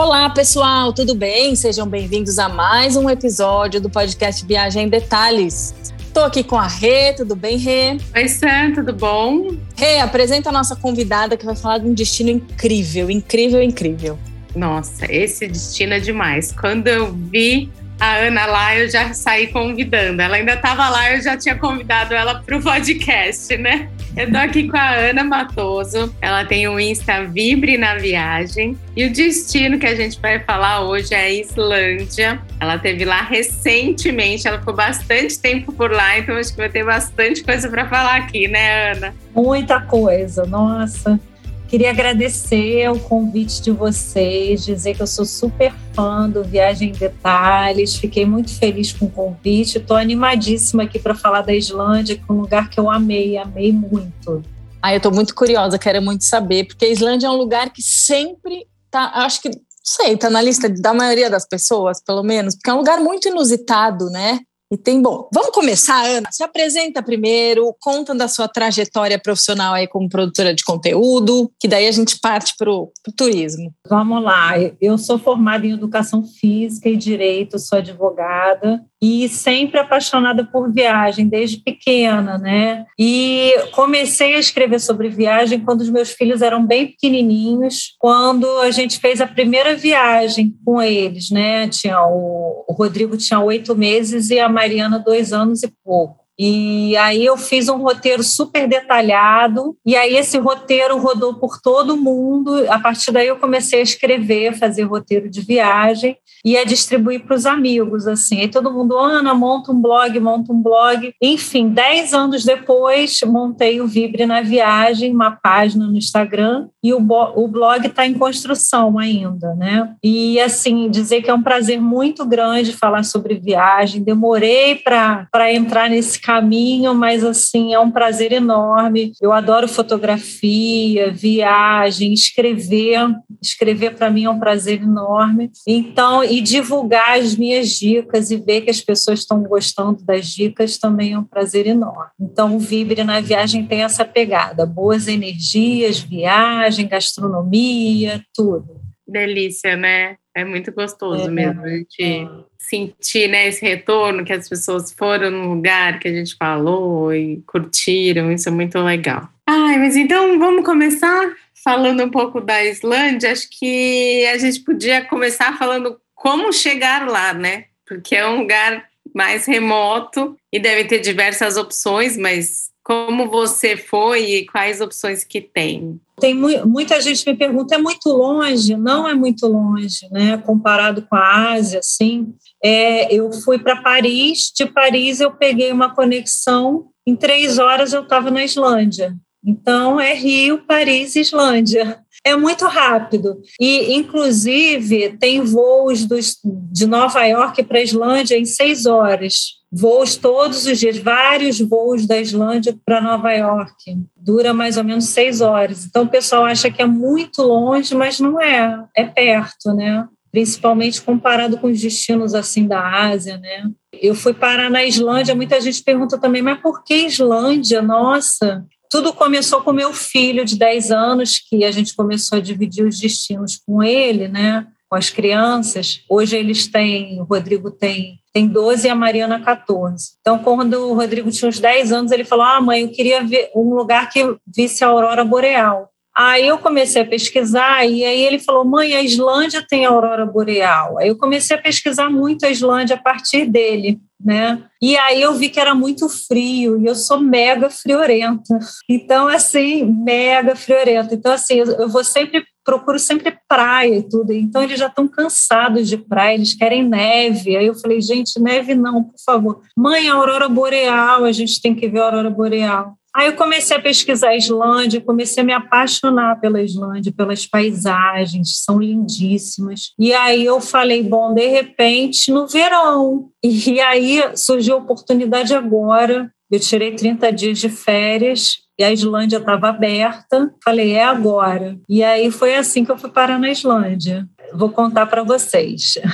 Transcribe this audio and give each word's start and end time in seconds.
Olá, 0.00 0.30
pessoal, 0.30 0.92
tudo 0.92 1.12
bem? 1.12 1.56
Sejam 1.56 1.84
bem-vindos 1.84 2.38
a 2.38 2.48
mais 2.48 2.94
um 2.94 3.10
episódio 3.10 3.80
do 3.80 3.90
podcast 3.90 4.46
Viagem 4.46 4.84
em 4.84 4.88
Detalhes. 4.88 5.74
Estou 5.98 6.22
aqui 6.22 6.44
com 6.44 6.56
a 6.56 6.68
Rê, 6.68 7.14
tudo 7.14 7.34
bem, 7.34 7.56
Rê? 7.56 7.96
Oi, 8.14 8.28
Sam, 8.28 8.74
tudo 8.76 8.92
bom? 8.92 9.56
Rê, 9.76 9.98
apresenta 9.98 10.50
a 10.50 10.52
nossa 10.52 10.76
convidada 10.76 11.36
que 11.36 11.44
vai 11.44 11.56
falar 11.56 11.78
de 11.78 11.88
um 11.88 11.94
destino 11.94 12.30
incrível, 12.30 13.10
incrível, 13.10 13.60
incrível. 13.60 14.16
Nossa, 14.54 15.12
esse 15.12 15.48
destino 15.48 15.94
é 15.94 15.98
demais. 15.98 16.52
Quando 16.52 16.86
eu 16.86 17.12
vi 17.12 17.68
a 17.98 18.18
Ana 18.18 18.46
lá, 18.46 18.76
eu 18.76 18.88
já 18.88 19.12
saí 19.12 19.48
convidando. 19.48 20.22
Ela 20.22 20.36
ainda 20.36 20.54
estava 20.54 20.88
lá, 20.88 21.12
eu 21.12 21.20
já 21.20 21.36
tinha 21.36 21.56
convidado 21.56 22.14
ela 22.14 22.36
para 22.36 22.56
o 22.56 22.62
podcast, 22.62 23.56
né? 23.56 23.90
Eu 24.18 24.32
tô 24.32 24.36
aqui 24.36 24.68
com 24.68 24.76
a 24.76 24.96
Ana 24.96 25.22
Matoso. 25.22 26.12
Ela 26.20 26.44
tem 26.44 26.66
o 26.66 26.80
Insta 26.80 27.24
Vibre 27.24 27.78
na 27.78 27.94
Viagem. 27.94 28.76
E 28.96 29.06
o 29.06 29.12
destino 29.12 29.78
que 29.78 29.86
a 29.86 29.94
gente 29.94 30.20
vai 30.20 30.40
falar 30.40 30.80
hoje 30.80 31.14
é 31.14 31.20
a 31.20 31.30
Islândia. 31.30 32.42
Ela 32.58 32.76
teve 32.76 33.04
lá 33.04 33.22
recentemente, 33.22 34.48
ela 34.48 34.58
ficou 34.58 34.74
bastante 34.74 35.38
tempo 35.38 35.72
por 35.72 35.92
lá, 35.92 36.18
então 36.18 36.36
acho 36.36 36.50
que 36.50 36.56
vai 36.56 36.68
ter 36.68 36.84
bastante 36.84 37.44
coisa 37.44 37.68
para 37.68 37.86
falar 37.86 38.16
aqui, 38.16 38.48
né, 38.48 38.90
Ana? 38.90 39.14
Muita 39.32 39.80
coisa, 39.82 40.44
nossa. 40.44 41.20
Queria 41.68 41.90
agradecer 41.90 42.90
o 42.90 42.98
convite 42.98 43.60
de 43.60 43.70
vocês, 43.70 44.64
dizer 44.64 44.96
que 44.96 45.02
eu 45.02 45.06
sou 45.06 45.26
super 45.26 45.70
fã 45.92 46.26
do 46.26 46.42
Viagem 46.42 46.88
em 46.88 46.92
Detalhes. 46.92 47.94
Fiquei 47.94 48.24
muito 48.24 48.58
feliz 48.58 48.90
com 48.90 49.04
o 49.04 49.10
convite. 49.10 49.76
Estou 49.76 49.94
animadíssima 49.94 50.84
aqui 50.84 50.98
para 50.98 51.14
falar 51.14 51.42
da 51.42 51.54
Islândia, 51.54 52.16
que 52.16 52.24
é 52.26 52.32
um 52.32 52.40
lugar 52.40 52.70
que 52.70 52.80
eu 52.80 52.90
amei, 52.90 53.36
amei 53.36 53.70
muito. 53.70 54.42
Ah, 54.80 54.94
eu 54.94 54.96
estou 54.96 55.12
muito 55.12 55.34
curiosa, 55.34 55.78
quero 55.78 56.00
muito 56.00 56.24
saber, 56.24 56.64
porque 56.66 56.86
a 56.86 56.88
Islândia 56.88 57.26
é 57.26 57.30
um 57.30 57.36
lugar 57.36 57.70
que 57.70 57.82
sempre 57.82 58.66
tá, 58.90 59.10
acho 59.16 59.42
que, 59.42 59.50
não 59.50 59.58
sei, 59.84 60.16
tá 60.16 60.30
na 60.30 60.40
lista 60.40 60.70
da 60.70 60.94
maioria 60.94 61.28
das 61.28 61.46
pessoas, 61.46 62.02
pelo 62.02 62.22
menos, 62.22 62.54
porque 62.54 62.70
é 62.70 62.72
um 62.72 62.78
lugar 62.78 62.98
muito 62.98 63.28
inusitado, 63.28 64.08
né? 64.08 64.40
E 64.70 64.76
tem, 64.76 65.00
bom, 65.00 65.28
vamos 65.32 65.50
começar, 65.50 66.04
Ana. 66.04 66.28
Se 66.30 66.42
apresenta 66.42 67.02
primeiro, 67.02 67.74
conta 67.80 68.14
da 68.14 68.28
sua 68.28 68.46
trajetória 68.46 69.18
profissional 69.18 69.72
aí 69.72 69.88
como 69.88 70.10
produtora 70.10 70.54
de 70.54 70.62
conteúdo, 70.62 71.50
que 71.58 71.66
daí 71.66 71.86
a 71.86 71.92
gente 71.92 72.20
parte 72.20 72.54
para 72.58 72.70
o 72.70 72.92
turismo. 73.16 73.72
Vamos 73.88 74.22
lá. 74.22 74.52
Eu 74.78 74.98
sou 74.98 75.18
formada 75.18 75.66
em 75.66 75.72
educação 75.72 76.22
física 76.22 76.88
e 76.88 76.96
direito, 76.96 77.58
sou 77.58 77.78
advogada 77.78 78.84
e 79.00 79.28
sempre 79.28 79.78
apaixonada 79.78 80.44
por 80.44 80.72
viagem 80.72 81.28
desde 81.28 81.58
pequena, 81.58 82.36
né? 82.36 82.84
E 82.98 83.52
comecei 83.72 84.34
a 84.34 84.40
escrever 84.40 84.80
sobre 84.80 85.08
viagem 85.08 85.60
quando 85.60 85.82
os 85.82 85.90
meus 85.90 86.10
filhos 86.10 86.42
eram 86.42 86.66
bem 86.66 86.88
pequenininhos, 86.88 87.94
quando 87.98 88.46
a 88.58 88.70
gente 88.70 88.98
fez 88.98 89.20
a 89.20 89.26
primeira 89.26 89.76
viagem 89.76 90.52
com 90.64 90.82
eles, 90.82 91.30
né? 91.30 91.68
Tinha 91.68 92.02
o, 92.02 92.64
o 92.68 92.72
Rodrigo 92.72 93.16
tinha 93.16 93.40
oito 93.40 93.74
meses 93.76 94.30
e 94.30 94.38
a 94.40 94.48
Mariana 94.48 94.98
dois 94.98 95.32
anos 95.32 95.62
e 95.62 95.72
pouco. 95.84 96.17
E 96.38 96.96
aí 96.96 97.24
eu 97.24 97.36
fiz 97.36 97.68
um 97.68 97.78
roteiro 97.78 98.22
super 98.22 98.68
detalhado, 98.68 99.76
e 99.84 99.96
aí 99.96 100.16
esse 100.16 100.38
roteiro 100.38 100.98
rodou 100.98 101.34
por 101.34 101.60
todo 101.60 101.96
mundo. 101.96 102.64
A 102.70 102.78
partir 102.78 103.10
daí 103.10 103.26
eu 103.26 103.36
comecei 103.36 103.80
a 103.80 103.82
escrever, 103.82 104.56
fazer 104.56 104.84
roteiro 104.84 105.28
de 105.28 105.40
viagem 105.40 106.16
e 106.44 106.56
a 106.56 106.64
distribuir 106.64 107.24
para 107.24 107.34
os 107.34 107.46
amigos, 107.46 108.06
assim. 108.06 108.40
E 108.42 108.48
todo 108.48 108.72
mundo, 108.72 108.96
Ana, 108.96 109.34
monta 109.34 109.72
um 109.72 109.82
blog, 109.82 110.18
monta 110.20 110.52
um 110.52 110.62
blog. 110.62 111.12
Enfim, 111.20 111.68
dez 111.68 112.14
anos 112.14 112.44
depois, 112.44 113.18
montei 113.26 113.80
o 113.80 113.88
Vibre 113.88 114.24
na 114.24 114.40
Viagem, 114.40 115.12
uma 115.12 115.32
página 115.32 115.86
no 115.86 115.96
Instagram, 115.96 116.68
e 116.82 116.94
o, 116.94 116.98
o 116.98 117.48
blog 117.48 117.86
está 117.86 118.06
em 118.06 118.14
construção 118.14 118.98
ainda, 118.98 119.54
né? 119.54 119.94
E, 120.02 120.40
assim, 120.40 120.88
dizer 120.88 121.22
que 121.22 121.30
é 121.30 121.34
um 121.34 121.42
prazer 121.42 121.80
muito 121.80 122.24
grande 122.24 122.72
falar 122.72 123.02
sobre 123.02 123.34
viagem. 123.34 124.04
Demorei 124.04 124.76
para 124.76 125.52
entrar 125.52 125.90
nesse 125.90 126.20
caminho, 126.28 126.94
mas 126.94 127.24
assim, 127.24 127.72
é 127.72 127.80
um 127.80 127.90
prazer 127.90 128.32
enorme. 128.32 129.12
Eu 129.18 129.32
adoro 129.32 129.66
fotografia, 129.66 131.10
viagem, 131.10 132.12
escrever. 132.12 132.98
Escrever 133.40 133.94
para 133.94 134.10
mim 134.10 134.24
é 134.24 134.30
um 134.30 134.38
prazer 134.38 134.82
enorme. 134.82 135.50
Então, 135.66 136.22
e 136.22 136.42
divulgar 136.42 137.18
as 137.18 137.34
minhas 137.34 137.70
dicas 137.70 138.30
e 138.30 138.36
ver 138.36 138.60
que 138.60 138.70
as 138.70 138.82
pessoas 138.82 139.20
estão 139.20 139.42
gostando 139.42 140.04
das 140.04 140.26
dicas 140.26 140.76
também 140.76 141.14
é 141.14 141.18
um 141.18 141.24
prazer 141.24 141.66
enorme. 141.66 142.10
Então, 142.20 142.56
o 142.56 142.58
Vibre 142.58 143.02
na 143.02 143.20
Viagem 143.20 143.64
tem 143.64 143.82
essa 143.82 144.04
pegada: 144.04 144.66
boas 144.66 145.08
energias, 145.08 145.98
viagem, 145.98 146.86
gastronomia, 146.86 148.22
tudo. 148.34 148.82
Delícia, 149.06 149.74
né? 149.76 150.16
É 150.38 150.44
muito 150.44 150.72
gostoso 150.72 151.28
é, 151.28 151.30
mesmo 151.30 151.62
a 151.62 151.68
gente 151.68 152.02
é. 152.02 152.28
sentir 152.58 153.28
né, 153.28 153.48
esse 153.48 153.60
retorno 153.60 154.24
que 154.24 154.32
as 154.32 154.48
pessoas 154.48 154.92
foram 154.92 155.30
no 155.30 155.54
lugar 155.54 155.98
que 155.98 156.08
a 156.08 156.12
gente 156.12 156.36
falou 156.36 157.12
e 157.12 157.42
curtiram. 157.46 158.30
Isso 158.30 158.48
é 158.48 158.52
muito 158.52 158.78
legal. 158.78 159.28
Ai, 159.46 159.78
mas 159.78 159.96
então 159.96 160.38
vamos 160.38 160.64
começar 160.64 161.34
falando 161.64 162.04
um 162.04 162.10
pouco 162.10 162.40
da 162.40 162.64
Islândia. 162.64 163.32
Acho 163.32 163.48
que 163.50 164.26
a 164.26 164.38
gente 164.38 164.60
podia 164.60 165.04
começar 165.04 165.56
falando 165.58 165.98
como 166.14 166.52
chegar 166.52 167.08
lá, 167.08 167.32
né? 167.32 167.64
Porque 167.86 168.14
é 168.14 168.26
um 168.26 168.40
lugar 168.40 168.86
mais 169.14 169.46
remoto 169.46 170.36
e 170.52 170.60
deve 170.60 170.84
ter 170.84 171.00
diversas 171.00 171.56
opções, 171.56 172.16
mas 172.16 172.67
como 172.88 173.28
você 173.28 173.76
foi 173.76 174.30
e 174.30 174.46
quais 174.46 174.80
opções 174.80 175.22
que 175.22 175.42
tem? 175.42 176.00
Tem 176.18 176.34
muita 176.34 176.98
gente 177.02 177.24
me 177.26 177.36
pergunta, 177.36 177.74
é 177.74 177.78
muito 177.78 178.08
longe? 178.08 178.74
Não 178.76 179.06
é 179.06 179.12
muito 179.12 179.46
longe, 179.46 180.08
né? 180.10 180.38
Comparado 180.38 181.02
com 181.02 181.14
a 181.14 181.52
Ásia, 181.52 181.80
assim. 181.80 182.32
É, 182.64 183.14
eu 183.14 183.30
fui 183.30 183.58
para 183.58 183.82
Paris, 183.82 184.50
de 184.56 184.64
Paris 184.64 185.20
eu 185.20 185.30
peguei 185.30 185.70
uma 185.70 185.94
conexão, 185.94 186.86
em 187.06 187.14
três 187.14 187.58
horas 187.58 187.92
eu 187.92 188.04
estava 188.04 188.30
na 188.30 188.42
Islândia. 188.42 189.14
Então 189.44 190.00
é 190.00 190.14
Rio, 190.14 190.64
Paris, 190.66 191.14
Islândia. 191.14 192.00
É 192.24 192.34
muito 192.36 192.64
rápido. 192.64 193.38
E, 193.60 193.94
inclusive, 193.94 195.14
tem 195.18 195.42
voos 195.42 196.06
dos, 196.06 196.38
de 196.42 196.86
Nova 196.86 197.22
York 197.24 197.62
para 197.64 197.78
a 197.78 197.82
Islândia 197.82 198.38
em 198.38 198.46
seis 198.46 198.86
horas 198.86 199.57
voos 199.70 200.16
todos 200.16 200.66
os 200.66 200.78
dias, 200.78 200.98
vários 200.98 201.60
voos 201.60 202.06
da 202.06 202.18
Islândia 202.18 202.76
para 202.84 203.00
Nova 203.00 203.32
York. 203.32 203.98
Dura 204.16 204.54
mais 204.54 204.76
ou 204.76 204.84
menos 204.84 205.06
seis 205.06 205.40
horas. 205.40 205.84
Então 205.84 206.04
o 206.04 206.08
pessoal 206.08 206.44
acha 206.44 206.70
que 206.70 206.82
é 206.82 206.86
muito 206.86 207.42
longe, 207.42 207.94
mas 207.94 208.18
não 208.18 208.40
é. 208.40 208.84
É 208.96 209.04
perto, 209.04 209.74
né? 209.74 210.06
Principalmente 210.30 211.02
comparado 211.02 211.58
com 211.58 211.68
os 211.68 211.80
destinos 211.80 212.34
assim 212.34 212.66
da 212.66 213.08
Ásia, 213.08 213.38
né? 213.38 213.70
Eu 213.92 214.14
fui 214.14 214.32
parar 214.32 214.70
na 214.70 214.84
Islândia, 214.84 215.34
muita 215.34 215.60
gente 215.60 215.82
pergunta 215.82 216.18
também, 216.18 216.42
mas 216.42 216.60
por 216.60 216.82
que 216.84 217.06
Islândia? 217.06 217.82
Nossa, 217.82 218.64
tudo 218.90 219.12
começou 219.12 219.60
com 219.60 219.72
meu 219.72 219.92
filho 219.92 220.44
de 220.44 220.56
10 220.56 220.90
anos, 220.90 221.38
que 221.38 221.64
a 221.64 221.70
gente 221.70 221.94
começou 221.94 222.38
a 222.38 222.40
dividir 222.40 222.86
os 222.86 222.98
destinos 222.98 223.60
com 223.66 223.82
ele, 223.82 224.28
né? 224.28 224.66
Com 224.90 224.96
as 224.96 225.10
crianças. 225.10 226.02
Hoje 226.08 226.36
eles 226.36 226.66
têm, 226.66 227.20
o 227.20 227.24
Rodrigo 227.24 227.70
tem 227.70 228.18
tem 228.32 228.46
12 228.46 228.86
e 228.86 228.90
a 228.90 228.94
Mariana 228.94 229.40
14. 229.40 230.12
Então, 230.20 230.38
quando 230.38 230.74
o 230.74 230.94
Rodrigo 230.94 231.28
tinha 231.30 231.48
uns 231.48 231.58
10 231.58 231.90
anos, 231.90 232.12
ele 232.12 232.24
falou: 232.24 232.44
Ah, 232.44 232.60
mãe, 232.60 232.82
eu 232.82 232.88
queria 232.88 233.24
ver 233.24 233.50
um 233.52 233.74
lugar 233.74 234.08
que 234.10 234.20
visse 234.46 234.84
a 234.84 234.88
aurora 234.88 235.24
boreal. 235.24 235.90
Aí 236.16 236.48
eu 236.48 236.58
comecei 236.58 237.00
a 237.00 237.06
pesquisar 237.06 237.86
e 237.86 238.04
aí 238.04 238.20
ele 238.20 238.40
falou: 238.40 238.64
"Mãe, 238.64 238.92
a 238.92 239.02
Islândia 239.02 239.64
tem 239.68 239.86
a 239.86 239.90
aurora 239.90 240.26
boreal". 240.26 240.98
Aí 240.98 241.08
eu 241.08 241.16
comecei 241.16 241.56
a 241.56 241.62
pesquisar 241.62 242.10
muito 242.10 242.44
a 242.44 242.50
Islândia 242.50 242.96
a 242.96 242.98
partir 242.98 243.46
dele, 243.46 244.00
né? 244.20 244.64
E 244.82 244.96
aí 244.96 245.22
eu 245.22 245.34
vi 245.34 245.48
que 245.48 245.60
era 245.60 245.76
muito 245.76 246.08
frio 246.08 246.80
e 246.80 246.86
eu 246.86 246.96
sou 246.96 247.20
mega 247.20 247.70
friorenta. 247.70 248.58
Então 248.90 249.28
assim, 249.28 249.84
mega 249.84 250.56
friorenta. 250.56 251.14
Então 251.14 251.30
assim, 251.30 251.58
eu 251.58 251.88
vou 251.88 252.02
sempre 252.02 252.44
procuro 252.68 252.98
sempre 252.98 253.34
praia 253.48 253.96
e 253.96 254.02
tudo. 254.02 254.30
Então 254.30 254.62
eles 254.62 254.78
já 254.78 254.88
estão 254.88 255.08
cansados 255.08 255.88
de 255.88 255.96
praia, 255.96 256.34
eles 256.34 256.52
querem 256.52 256.86
neve. 256.86 257.56
Aí 257.56 257.66
eu 257.66 257.74
falei, 257.74 257.98
gente, 257.98 258.38
neve 258.38 258.74
não, 258.74 259.04
por 259.04 259.18
favor. 259.24 259.62
Mãe, 259.74 260.06
a 260.06 260.12
aurora 260.12 260.50
boreal, 260.50 261.24
a 261.24 261.32
gente 261.32 261.62
tem 261.62 261.74
que 261.74 261.88
ver 261.88 262.00
a 262.00 262.04
aurora 262.04 262.28
boreal. 262.28 262.92
Aí 263.16 263.28
eu 263.28 263.36
comecei 263.36 263.74
a 263.74 263.80
pesquisar 263.80 264.28
a 264.28 264.36
Islândia, 264.36 265.00
comecei 265.00 265.42
a 265.42 265.46
me 265.46 265.52
apaixonar 265.54 266.38
pela 266.42 266.60
Islândia, 266.60 267.10
pelas 267.10 267.46
paisagens, 267.46 268.62
são 268.62 268.78
lindíssimas. 268.78 269.94
E 269.98 270.12
aí 270.12 270.44
eu 270.44 270.60
falei, 270.60 271.02
bom, 271.02 271.32
de 271.32 271.46
repente, 271.46 272.30
no 272.30 272.46
verão. 272.46 273.30
E 273.42 273.80
aí 273.80 274.22
surgiu 274.36 274.74
a 274.74 274.78
oportunidade 274.78 275.54
agora. 275.54 276.30
Eu 276.50 276.60
tirei 276.60 276.94
30 276.94 277.32
dias 277.32 277.58
de 277.58 277.70
férias 277.70 278.67
e 278.78 278.84
a 278.84 278.92
Islândia 278.92 279.38
estava 279.38 279.68
aberta. 279.68 280.52
Falei, 280.64 280.92
é 280.92 281.04
agora. 281.04 281.76
E 281.88 282.04
aí 282.04 282.30
foi 282.30 282.54
assim 282.54 282.84
que 282.84 282.90
eu 282.90 282.98
fui 282.98 283.10
parar 283.10 283.38
na 283.38 283.50
Islândia. 283.50 284.26
Vou 284.54 284.70
contar 284.70 285.06
para 285.06 285.22
vocês. 285.22 285.98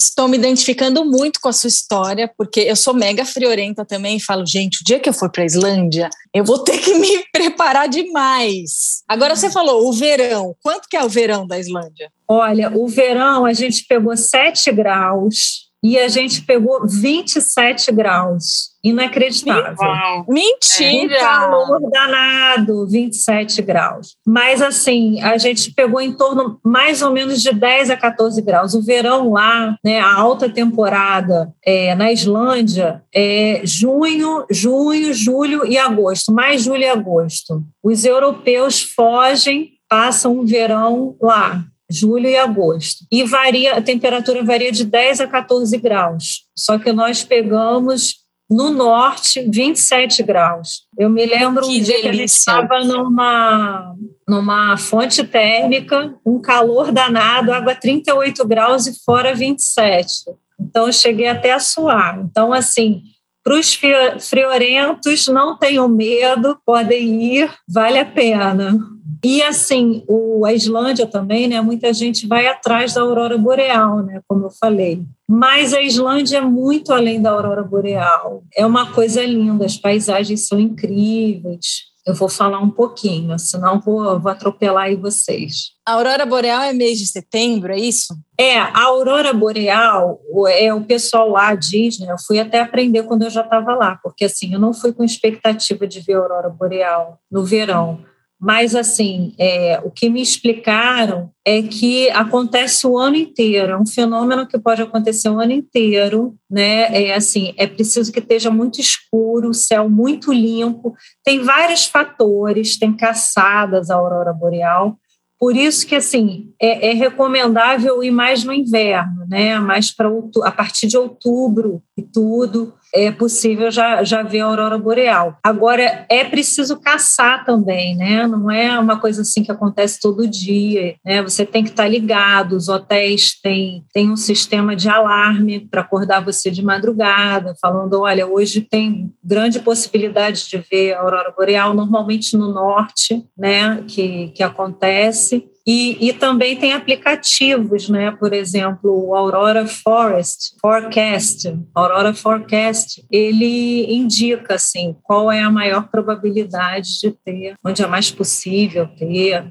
Estou 0.00 0.28
me 0.28 0.38
identificando 0.38 1.04
muito 1.04 1.40
com 1.40 1.48
a 1.48 1.52
sua 1.52 1.66
história, 1.66 2.30
porque 2.38 2.60
eu 2.60 2.76
sou 2.76 2.94
mega 2.94 3.24
friorenta 3.24 3.84
também 3.84 4.16
e 4.16 4.22
falo, 4.22 4.46
gente, 4.46 4.80
o 4.80 4.84
dia 4.84 5.00
que 5.00 5.08
eu 5.08 5.12
for 5.12 5.28
para 5.28 5.42
a 5.42 5.46
Islândia, 5.46 6.08
eu 6.32 6.44
vou 6.44 6.60
ter 6.60 6.78
que 6.78 6.94
me 6.94 7.24
preparar 7.34 7.88
demais. 7.88 9.02
Agora 9.08 9.34
você 9.34 9.50
falou 9.50 9.88
o 9.88 9.92
verão. 9.92 10.54
Quanto 10.62 10.88
que 10.88 10.96
é 10.96 11.02
o 11.02 11.08
verão 11.08 11.48
da 11.48 11.58
Islândia? 11.58 12.12
Olha, 12.28 12.70
o 12.72 12.86
verão 12.86 13.44
a 13.44 13.52
gente 13.52 13.84
pegou 13.88 14.16
7 14.16 14.70
graus 14.70 15.67
e 15.82 15.98
a 15.98 16.08
gente 16.08 16.42
pegou 16.42 16.86
27 16.86 17.92
graus. 17.92 18.76
Inacreditável. 18.82 20.24
Mentira! 20.28 21.16
Um 21.16 21.20
calor 21.20 21.90
danado, 21.90 22.86
27 22.86 23.62
graus. 23.62 24.16
Mas, 24.26 24.62
assim, 24.62 25.20
a 25.20 25.36
gente 25.36 25.72
pegou 25.72 26.00
em 26.00 26.12
torno 26.12 26.58
mais 26.64 27.02
ou 27.02 27.12
menos 27.12 27.42
de 27.42 27.52
10 27.52 27.90
a 27.90 27.96
14 27.96 28.40
graus. 28.42 28.74
O 28.74 28.82
verão 28.82 29.32
lá, 29.32 29.76
né, 29.84 30.00
a 30.00 30.14
alta 30.14 30.48
temporada 30.48 31.52
é, 31.64 31.94
na 31.94 32.12
Islândia 32.12 33.02
é 33.14 33.60
junho, 33.64 34.46
junho, 34.50 35.12
julho 35.12 35.66
e 35.66 35.76
agosto. 35.76 36.32
Mais 36.32 36.62
julho 36.62 36.82
e 36.82 36.88
agosto. 36.88 37.62
Os 37.82 38.04
europeus 38.04 38.80
fogem, 38.80 39.72
passam 39.88 40.38
o 40.38 40.46
verão 40.46 41.16
lá 41.20 41.64
julho 41.90 42.28
e 42.28 42.36
agosto. 42.36 43.04
E 43.10 43.24
varia, 43.24 43.76
a 43.76 43.82
temperatura 43.82 44.44
varia 44.44 44.70
de 44.70 44.84
10 44.84 45.22
a 45.22 45.26
14 45.26 45.76
graus. 45.78 46.44
Só 46.56 46.78
que 46.78 46.92
nós 46.92 47.22
pegamos 47.22 48.16
no 48.50 48.70
norte 48.70 49.42
27 49.48 50.22
graus. 50.22 50.86
Eu 50.98 51.10
me 51.10 51.26
lembro 51.26 51.66
que 51.66 51.80
um 51.80 51.82
dia 51.82 52.00
que 52.00 52.08
a 52.08 52.12
gente 52.12 52.30
estava 52.30 52.82
numa 52.82 53.94
numa 54.26 54.76
fonte 54.76 55.24
térmica, 55.24 56.14
um 56.24 56.38
calor 56.38 56.92
danado, 56.92 57.52
água 57.52 57.74
38 57.74 58.46
graus 58.46 58.86
e 58.86 59.02
fora 59.04 59.34
27. 59.34 60.30
Então 60.60 60.86
eu 60.86 60.92
cheguei 60.92 61.28
até 61.28 61.52
a 61.52 61.60
suar. 61.60 62.20
Então 62.20 62.52
assim, 62.52 63.02
para 63.42 63.54
os 63.54 63.78
friorentos, 64.20 65.26
não 65.28 65.56
tenham 65.56 65.88
medo, 65.88 66.58
podem 66.64 67.22
ir, 67.22 67.50
vale 67.66 67.98
a 67.98 68.04
pena. 68.04 68.78
E 69.24 69.42
assim, 69.42 70.04
o, 70.08 70.44
a 70.44 70.52
Islândia 70.52 71.06
também, 71.06 71.48
né? 71.48 71.60
Muita 71.60 71.92
gente 71.92 72.26
vai 72.26 72.46
atrás 72.46 72.94
da 72.94 73.00
aurora 73.00 73.36
boreal, 73.36 74.02
né? 74.02 74.20
Como 74.28 74.46
eu 74.46 74.50
falei. 74.50 75.02
Mas 75.28 75.74
a 75.74 75.82
Islândia 75.82 76.38
é 76.38 76.40
muito 76.40 76.92
além 76.92 77.20
da 77.20 77.30
aurora 77.30 77.62
boreal. 77.62 78.42
É 78.56 78.64
uma 78.64 78.92
coisa 78.92 79.24
linda, 79.24 79.66
as 79.66 79.76
paisagens 79.76 80.46
são 80.46 80.58
incríveis. 80.58 81.88
Eu 82.08 82.14
vou 82.14 82.28
falar 82.30 82.58
um 82.60 82.70
pouquinho, 82.70 83.38
senão 83.38 83.78
vou, 83.80 84.18
vou 84.18 84.32
atropelar 84.32 84.84
aí 84.84 84.96
vocês. 84.96 85.72
A 85.86 85.92
aurora 85.92 86.24
boreal 86.24 86.62
é 86.62 86.72
mês 86.72 86.98
de 86.98 87.06
setembro, 87.06 87.70
é 87.70 87.78
isso? 87.78 88.16
É, 88.40 88.56
a 88.58 88.84
aurora 88.84 89.34
boreal, 89.34 90.18
é, 90.48 90.72
o 90.72 90.80
pessoal 90.80 91.28
lá 91.28 91.54
diz, 91.54 91.98
né? 91.98 92.10
Eu 92.10 92.16
fui 92.18 92.40
até 92.40 92.60
aprender 92.60 93.02
quando 93.02 93.24
eu 93.24 93.30
já 93.30 93.42
estava 93.42 93.74
lá, 93.74 93.98
porque 94.02 94.24
assim, 94.24 94.54
eu 94.54 94.58
não 94.58 94.72
fui 94.72 94.90
com 94.90 95.04
expectativa 95.04 95.86
de 95.86 96.00
ver 96.00 96.14
a 96.14 96.20
aurora 96.20 96.48
boreal 96.48 97.20
no 97.30 97.44
verão. 97.44 98.00
Mas, 98.40 98.76
assim, 98.76 99.34
é, 99.36 99.80
o 99.82 99.90
que 99.90 100.08
me 100.08 100.22
explicaram 100.22 101.30
é 101.44 101.60
que 101.60 102.08
acontece 102.10 102.86
o 102.86 102.96
ano 102.96 103.16
inteiro, 103.16 103.72
é 103.72 103.76
um 103.76 103.86
fenômeno 103.86 104.46
que 104.46 104.58
pode 104.58 104.80
acontecer 104.80 105.28
o 105.28 105.40
ano 105.40 105.52
inteiro, 105.52 106.36
né? 106.48 107.06
É 107.06 107.14
assim, 107.14 107.52
é 107.56 107.66
preciso 107.66 108.12
que 108.12 108.20
esteja 108.20 108.48
muito 108.50 108.80
escuro, 108.80 109.52
céu 109.52 109.88
muito 109.88 110.32
limpo. 110.32 110.94
Tem 111.24 111.40
vários 111.40 111.86
fatores, 111.86 112.78
tem 112.78 112.96
caçadas 112.96 113.90
a 113.90 113.96
aurora 113.96 114.32
boreal, 114.32 114.96
por 115.38 115.56
isso 115.56 115.86
que 115.86 115.94
assim 115.94 116.52
é, 116.60 116.90
é, 116.90 116.92
recomendável 116.94 118.02
ir 118.02 118.10
mais 118.10 118.42
no 118.42 118.52
inverno, 118.52 119.24
né? 119.28 119.58
Mais 119.60 119.94
para 119.94 120.08
a 120.42 120.50
partir 120.50 120.88
de 120.88 120.96
outubro 120.96 121.80
e 121.96 122.02
tudo 122.02 122.74
é 122.94 123.10
possível 123.10 123.70
já, 123.70 124.02
já 124.02 124.22
ver 124.22 124.40
a 124.40 124.46
aurora 124.46 124.78
boreal. 124.78 125.38
Agora, 125.42 126.06
é 126.08 126.24
preciso 126.24 126.80
caçar 126.80 127.44
também, 127.44 127.96
né? 127.96 128.26
Não 128.26 128.50
é 128.50 128.78
uma 128.78 128.98
coisa 128.98 129.22
assim 129.22 129.42
que 129.42 129.52
acontece 129.52 130.00
todo 130.00 130.26
dia, 130.26 130.96
né? 131.04 131.22
Você 131.22 131.44
tem 131.44 131.62
que 131.62 131.70
estar 131.70 131.88
ligado, 131.88 132.52
os 132.52 132.68
hotéis 132.68 133.38
têm, 133.40 133.84
têm 133.92 134.10
um 134.10 134.16
sistema 134.16 134.74
de 134.74 134.88
alarme 134.88 135.60
para 135.60 135.82
acordar 135.82 136.24
você 136.24 136.50
de 136.50 136.64
madrugada, 136.64 137.54
falando, 137.60 138.00
olha, 138.00 138.26
hoje 138.26 138.60
tem 138.60 139.12
grande 139.22 139.60
possibilidade 139.60 140.48
de 140.48 140.58
ver 140.58 140.94
a 140.94 141.00
aurora 141.00 141.32
boreal, 141.36 141.74
normalmente 141.74 142.36
no 142.36 142.52
norte, 142.52 143.24
né, 143.36 143.82
que, 143.86 144.28
que 144.28 144.42
acontece, 144.42 145.48
e, 145.70 146.08
e, 146.08 146.14
também 146.14 146.56
tem 146.56 146.72
aplicativos, 146.72 147.90
né? 147.90 148.10
Por 148.10 148.32
exemplo, 148.32 148.90
o 148.90 149.14
Aurora 149.14 149.66
Forest 149.66 150.56
Forecast, 150.58 151.54
Aurora 151.74 152.14
Forecast, 152.14 153.04
ele 153.10 153.84
indica 153.92 154.54
assim 154.54 154.96
qual 155.02 155.30
é 155.30 155.42
a 155.42 155.50
maior 155.50 155.86
probabilidade 155.88 156.98
de 157.02 157.10
ter, 157.10 157.54
onde 157.62 157.82
é 157.82 157.86
mais 157.86 158.10
possível 158.10 158.88
ter. 158.96 159.46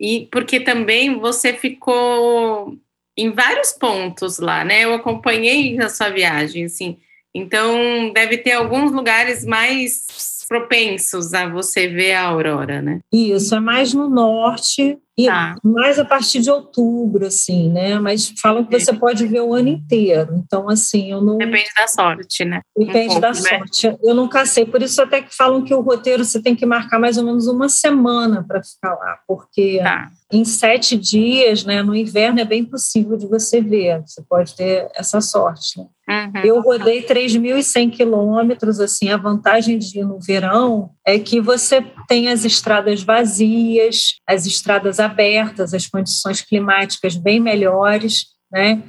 E 0.00 0.26
porque 0.32 0.58
também 0.58 1.20
você 1.20 1.52
ficou 1.52 2.76
em 3.16 3.30
vários 3.30 3.70
pontos 3.70 4.40
lá, 4.40 4.64
né? 4.64 4.82
Eu 4.82 4.94
acompanhei 4.94 5.80
a 5.80 5.88
sua 5.88 6.08
viagem, 6.08 6.64
assim. 6.64 6.98
Então, 7.32 8.12
deve 8.12 8.38
ter 8.38 8.52
alguns 8.52 8.90
lugares 8.90 9.44
mais 9.44 10.06
propensos 10.52 11.32
a 11.32 11.48
você 11.48 11.88
ver 11.88 12.12
a 12.12 12.26
aurora, 12.26 12.82
né? 12.82 13.00
Isso, 13.10 13.54
é 13.54 13.60
mais 13.60 13.94
no 13.94 14.06
norte, 14.10 14.98
e 15.16 15.26
tá. 15.26 15.56
mais 15.64 15.98
a 15.98 16.04
partir 16.04 16.40
de 16.40 16.50
outubro, 16.50 17.26
assim, 17.26 17.70
né? 17.70 17.98
Mas 17.98 18.34
falam 18.40 18.64
que 18.64 18.78
você 18.78 18.92
pode 18.92 19.26
ver 19.26 19.40
o 19.40 19.54
ano 19.54 19.68
inteiro. 19.68 20.42
Então, 20.44 20.68
assim, 20.68 21.10
eu 21.10 21.22
não. 21.22 21.38
Depende 21.38 21.68
da 21.76 21.86
sorte, 21.86 22.44
né? 22.44 22.60
Depende 22.76 22.98
um 22.98 23.06
pouco, 23.06 23.20
da 23.20 23.28
né? 23.28 23.34
sorte. 23.34 23.96
Eu 24.02 24.14
nunca 24.14 24.44
sei. 24.44 24.66
Por 24.66 24.82
isso, 24.82 25.00
até 25.00 25.22
que 25.22 25.34
falam 25.34 25.64
que 25.64 25.74
o 25.74 25.80
roteiro 25.80 26.24
você 26.24 26.40
tem 26.40 26.54
que 26.54 26.66
marcar 26.66 26.98
mais 26.98 27.16
ou 27.16 27.24
menos 27.24 27.46
uma 27.46 27.68
semana 27.68 28.44
para 28.46 28.62
ficar 28.62 28.94
lá, 28.94 29.18
porque 29.26 29.80
tá. 29.82 30.10
Em 30.32 30.46
sete 30.46 30.96
dias, 30.96 31.62
né? 31.62 31.82
No 31.82 31.94
inverno 31.94 32.40
é 32.40 32.44
bem 32.44 32.64
possível 32.64 33.18
de 33.18 33.26
você 33.26 33.60
ver. 33.60 34.00
Você 34.00 34.22
pode 34.22 34.56
ter 34.56 34.88
essa 34.96 35.20
sorte. 35.20 35.78
Né? 35.78 36.30
Uhum. 36.34 36.40
Eu 36.42 36.60
rodei 36.62 37.02
3.100 37.02 37.90
quilômetros, 37.90 38.80
assim, 38.80 39.10
a 39.10 39.18
vantagem 39.18 39.78
de 39.78 39.98
ir 39.98 40.04
no 40.04 40.18
verão 40.18 40.90
é 41.06 41.18
que 41.18 41.38
você 41.38 41.84
tem 42.08 42.28
as 42.28 42.46
estradas 42.46 43.02
vazias, 43.02 44.14
as 44.26 44.46
estradas 44.46 44.98
abertas, 44.98 45.74
as 45.74 45.86
condições 45.86 46.40
climáticas 46.40 47.14
bem 47.14 47.38
melhores, 47.38 48.28
né? 48.50 48.82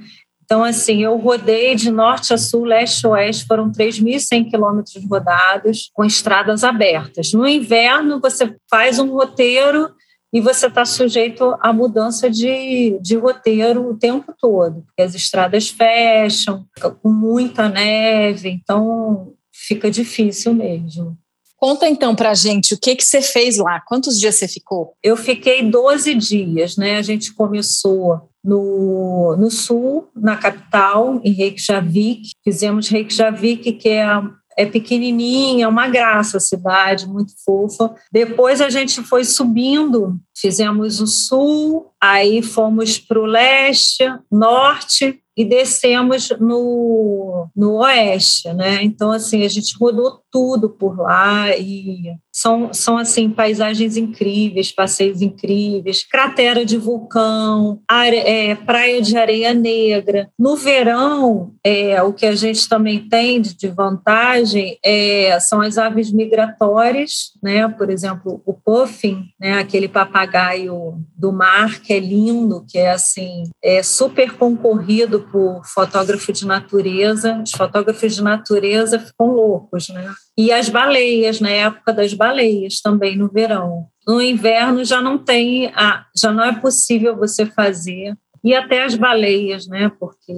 Então, 0.46 0.63
assim, 0.63 1.04
eu 1.04 1.18
rodei 1.18 1.74
de 1.74 1.89
norte 1.89 2.34
a 2.34 2.38
sul, 2.38 2.66
leste 2.66 3.06
a 3.06 3.10
oeste, 3.10 3.46
foram 3.46 3.72
3.100 3.72 4.50
quilômetros 4.50 5.04
rodados, 5.10 5.89
com 5.94 6.06
estradas 6.06 6.63
abertas. 6.63 7.34
No 7.34 7.48
inverno, 7.48 8.19
você 8.22 8.56
faz 8.69 9.00
um 9.00 9.10
roteiro 9.13 9.89
e 10.34 10.42
você 10.42 10.66
está 10.66 10.84
sujeito 10.84 11.56
à 11.62 11.72
mudança 11.72 12.28
de, 12.28 12.98
de 13.00 13.16
roteiro 13.16 13.88
o 13.88 13.96
tempo 13.96 14.34
todo, 14.40 14.82
porque 14.82 15.04
as 15.04 15.13
estradas 15.13 15.70
fecham, 15.70 16.66
com 17.02 17.10
muita 17.10 17.70
neve, 17.70 18.50
então 18.50 19.34
fica 19.54 19.92
difícil 19.92 20.56
mesmo. 20.56 21.16
Conta 21.56 21.88
então 21.88 22.13
para 22.16 22.32
a 22.32 22.34
gente 22.34 22.74
o 22.74 22.80
que, 22.80 22.96
que 22.96 23.06
você 23.06 23.22
fez 23.22 23.58
lá, 23.58 23.80
quantos 23.88 24.20
dias 24.20 24.36
você 24.36 24.48
ficou? 24.48 24.96
Eu 25.02 25.16
fiquei 25.16 25.62
12 25.63 26.16
dias, 26.16 26.75
né? 26.75 26.98
A 26.98 27.02
gente 27.02 27.34
começou 27.34 28.28
no, 28.44 29.38
no 29.38 29.50
sul, 29.50 30.10
na 30.13 30.36
capital, 30.36 31.22
em 31.24 31.32
Reykjavik. 31.32 32.32
Fizemos 32.44 32.90
Reykjavik, 32.90 33.72
que 33.74 33.88
é 33.88 34.06
é 34.57 34.65
pequenininha, 34.65 35.65
é 35.65 35.67
uma 35.67 35.88
graça 35.88 36.38
a 36.38 36.39
cidade, 36.39 37.07
muito 37.07 37.33
fofa. 37.43 37.93
Depois 38.12 38.62
a 38.62 38.69
gente 38.69 39.01
foi 39.03 39.24
subindo, 39.24 40.19
fizemos 40.36 41.00
o 41.00 41.07
sul, 41.07 41.91
aí 42.01 42.41
fomos 42.41 42.98
para 43.00 43.19
o 43.19 43.25
leste, 43.25 44.03
norte, 44.31 45.19
e 45.36 45.43
descemos 45.43 46.29
no, 46.39 47.50
no 47.55 47.77
oeste, 47.77 48.53
né? 48.53 48.83
Então, 48.83 49.12
assim, 49.12 49.43
a 49.43 49.50
gente 49.50 49.75
rodou 49.77 50.22
tudo 50.31 50.69
por 50.69 51.00
lá 51.00 51.57
e 51.57 52.13
são, 52.44 52.74
são 52.74 52.98
assim 52.98 53.30
paisagens 53.30 53.96
incríveis, 53.96 54.70
passeios 54.70 55.22
incríveis, 55.22 56.04
cratera 56.04 56.66
de 56.66 56.78
vulcão, 56.78 57.80
are, 57.88 58.18
é, 58.18 58.54
praia 58.54 59.02
de 59.02 59.18
areia 59.18 59.54
negra. 59.54 60.30
No 60.38 60.58
verão, 60.58 61.54
é, 61.64 62.04
o 62.04 62.12
que 62.12 62.26
a 62.26 62.36
gente 62.36 62.68
também 62.68 63.08
tem 63.08 63.42
de 63.42 63.70
vantagem 63.70 64.78
é, 64.84 65.40
são 65.40 65.62
as 65.62 65.78
aves 65.78 66.12
migratórias, 66.12 67.32
né? 67.42 67.66
Por 67.70 67.90
exemplo, 67.90 68.42
o 68.46 68.54
puffin, 68.54 69.24
né? 69.40 69.60
Aquele 69.60 69.88
papagaio 69.88 70.98
do 71.16 71.32
mar 71.32 71.80
que 71.80 71.94
é 71.94 72.00
lindo, 72.00 72.66
que 72.68 72.78
é 72.78 72.92
assim 72.92 73.44
é 73.64 73.82
super 73.82 74.34
concorrido 74.34 75.22
por 75.32 75.66
fotógrafo 75.66 76.34
de 76.34 76.46
natureza. 76.46 77.42
Os 77.42 77.52
fotógrafos 77.52 78.16
de 78.16 78.22
natureza 78.22 79.00
ficam 79.00 79.28
loucos, 79.28 79.88
né? 79.88 80.14
E 80.38 80.52
as 80.52 80.68
baleias, 80.68 81.40
na 81.40 81.50
época 81.50 81.94
das 81.94 82.13
baleias 82.13 82.82
também 82.82 83.18
no 83.18 83.30
verão. 83.30 83.88
No 84.08 84.22
inverno 84.22 84.84
já 84.84 85.02
não 85.02 85.18
tem, 85.18 85.72
já 86.16 86.32
não 86.32 86.44
é 86.44 86.60
possível 86.60 87.16
você 87.16 87.46
fazer. 87.46 88.16
E 88.44 88.54
até 88.54 88.84
as 88.84 88.96
baleias, 88.96 89.68
né? 89.68 89.92
Porque 90.00 90.34